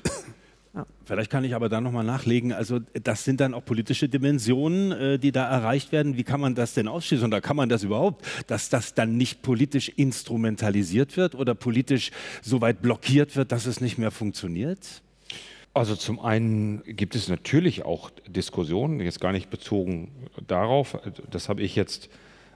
[0.73, 0.85] Ja.
[1.03, 2.53] Vielleicht kann ich aber da nochmal nachlegen.
[2.53, 6.15] Also das sind dann auch politische Dimensionen, äh, die da erreicht werden.
[6.15, 7.27] Wie kann man das denn ausschließen?
[7.27, 12.11] Oder kann man das überhaupt, dass das dann nicht politisch instrumentalisiert wird oder politisch
[12.41, 15.01] so weit blockiert wird, dass es nicht mehr funktioniert?
[15.73, 20.11] Also zum einen gibt es natürlich auch Diskussionen, jetzt gar nicht bezogen
[20.47, 20.97] darauf.
[21.29, 22.09] Das habe ich jetzt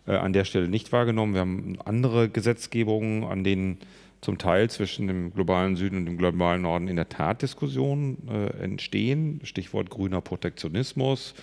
[0.05, 1.33] äh, an der Stelle nicht wahrgenommen.
[1.33, 3.77] Wir haben andere Gesetzgebungen, an denen
[4.25, 8.63] zum Teil zwischen dem globalen Süden und dem globalen Norden in der Tat Diskussionen äh,
[8.63, 9.39] entstehen.
[9.43, 11.35] Stichwort grüner Protektionismus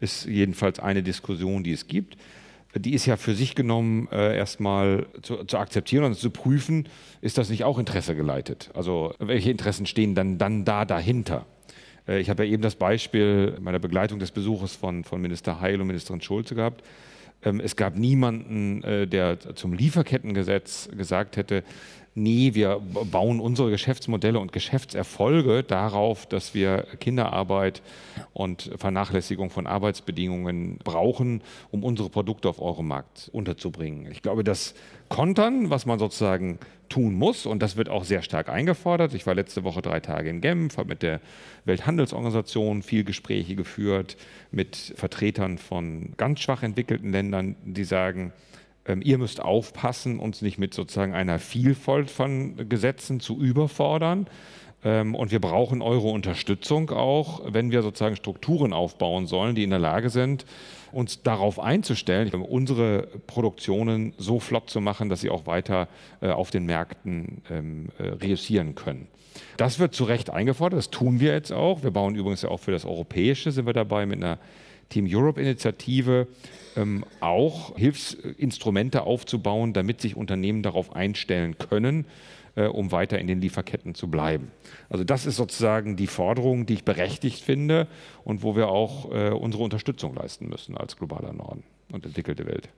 [0.00, 2.16] ist jedenfalls eine Diskussion, die es gibt.
[2.74, 6.88] Die ist ja für sich genommen äh, erstmal zu, zu, akzeptieren und zu prüfen,
[7.20, 8.70] ist das nicht auch Interesse geleitet?
[8.74, 11.44] Also welche Interessen stehen dann, dann da dahinter?
[12.08, 15.78] Äh, ich habe ja eben das Beispiel meiner Begleitung des Besuches von, von Minister Heil
[15.80, 16.82] und Ministerin Schulze gehabt
[17.42, 21.62] Ähm, es gab niemanden, äh, der zum Lieferkettengesetz gesagt hätte,
[22.14, 22.80] nee, wir
[23.10, 27.82] bauen unsere Geschäftsmodelle und Geschäftserfolge darauf, dass wir Kinderarbeit
[28.32, 34.10] und Vernachlässigung von Arbeitsbedingungen brauchen, um unsere Produkte auf eurem Markt unterzubringen.
[34.10, 34.74] Ich glaube, das
[35.08, 36.58] Kontern, was man sozusagen
[36.88, 39.14] tun muss, und das wird auch sehr stark eingefordert.
[39.14, 41.20] Ich war letzte Woche drei Tage in Genf, habe mit der
[41.64, 44.16] Welthandelsorganisation viel Gespräche geführt,
[44.50, 48.32] mit Vertretern von ganz schwach entwickelten Ländern, die sagen,
[48.86, 54.26] ähm, ihr müsst aufpassen, uns nicht mit sozusagen einer Vielfalt von Gesetzen zu überfordern.
[54.82, 59.70] Ähm, und wir brauchen eure Unterstützung auch, wenn wir sozusagen Strukturen aufbauen sollen, die in
[59.70, 60.46] der Lage sind,
[60.92, 65.88] uns darauf einzustellen, unsere Produktionen so flott zu machen, dass sie auch weiter
[66.20, 69.06] äh, auf den Märkten ähm, äh, reüssieren können.
[69.56, 71.82] Das wird zu Recht eingefordert, das tun wir jetzt auch.
[71.82, 74.38] Wir bauen übrigens ja auch für das Europäische, sind wir dabei mit einer
[74.88, 76.26] Team Europe-Initiative
[76.76, 82.06] ähm, auch Hilfsinstrumente aufzubauen, damit sich Unternehmen darauf einstellen können,
[82.56, 84.50] äh, um weiter in den Lieferketten zu bleiben.
[84.88, 87.86] Also das ist sozusagen die Forderung, die ich berechtigt finde
[88.24, 92.68] und wo wir auch äh, unsere Unterstützung leisten müssen als globaler Norden und entwickelte Welt.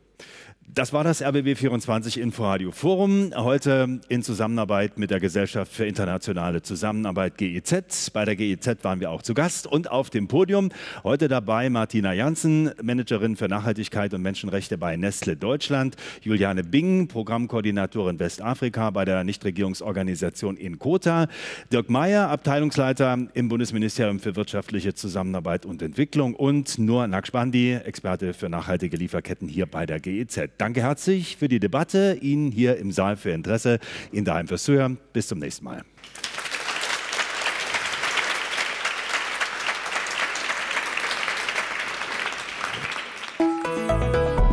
[0.74, 3.30] Das war das RBB24 Inforadio Forum.
[3.36, 8.08] Heute in Zusammenarbeit mit der Gesellschaft für internationale Zusammenarbeit GEZ.
[8.08, 10.70] Bei der GEZ waren wir auch zu Gast und auf dem Podium.
[11.04, 15.96] Heute dabei Martina Janssen, Managerin für Nachhaltigkeit und Menschenrechte bei Nestle Deutschland.
[16.22, 21.26] Juliane Bing, Programmkoordinatorin Westafrika bei der Nichtregierungsorganisation INCOTA.
[21.70, 26.34] Dirk Meyer, Abteilungsleiter im Bundesministerium für wirtschaftliche Zusammenarbeit und Entwicklung.
[26.34, 30.11] Und Nur Nakshbandi, Experte für nachhaltige Lieferketten hier bei der GEZ.
[30.58, 33.78] Danke herzlich für die Debatte, Ihnen hier im Saal für Interesse,
[34.12, 34.98] Ihnen daheim fürs Zuhören.
[35.12, 35.82] Bis zum nächsten Mal.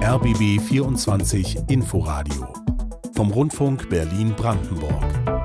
[0.01, 2.51] RBB 24 Inforadio
[3.15, 5.38] vom Rundfunk Berlin-Brandenburg.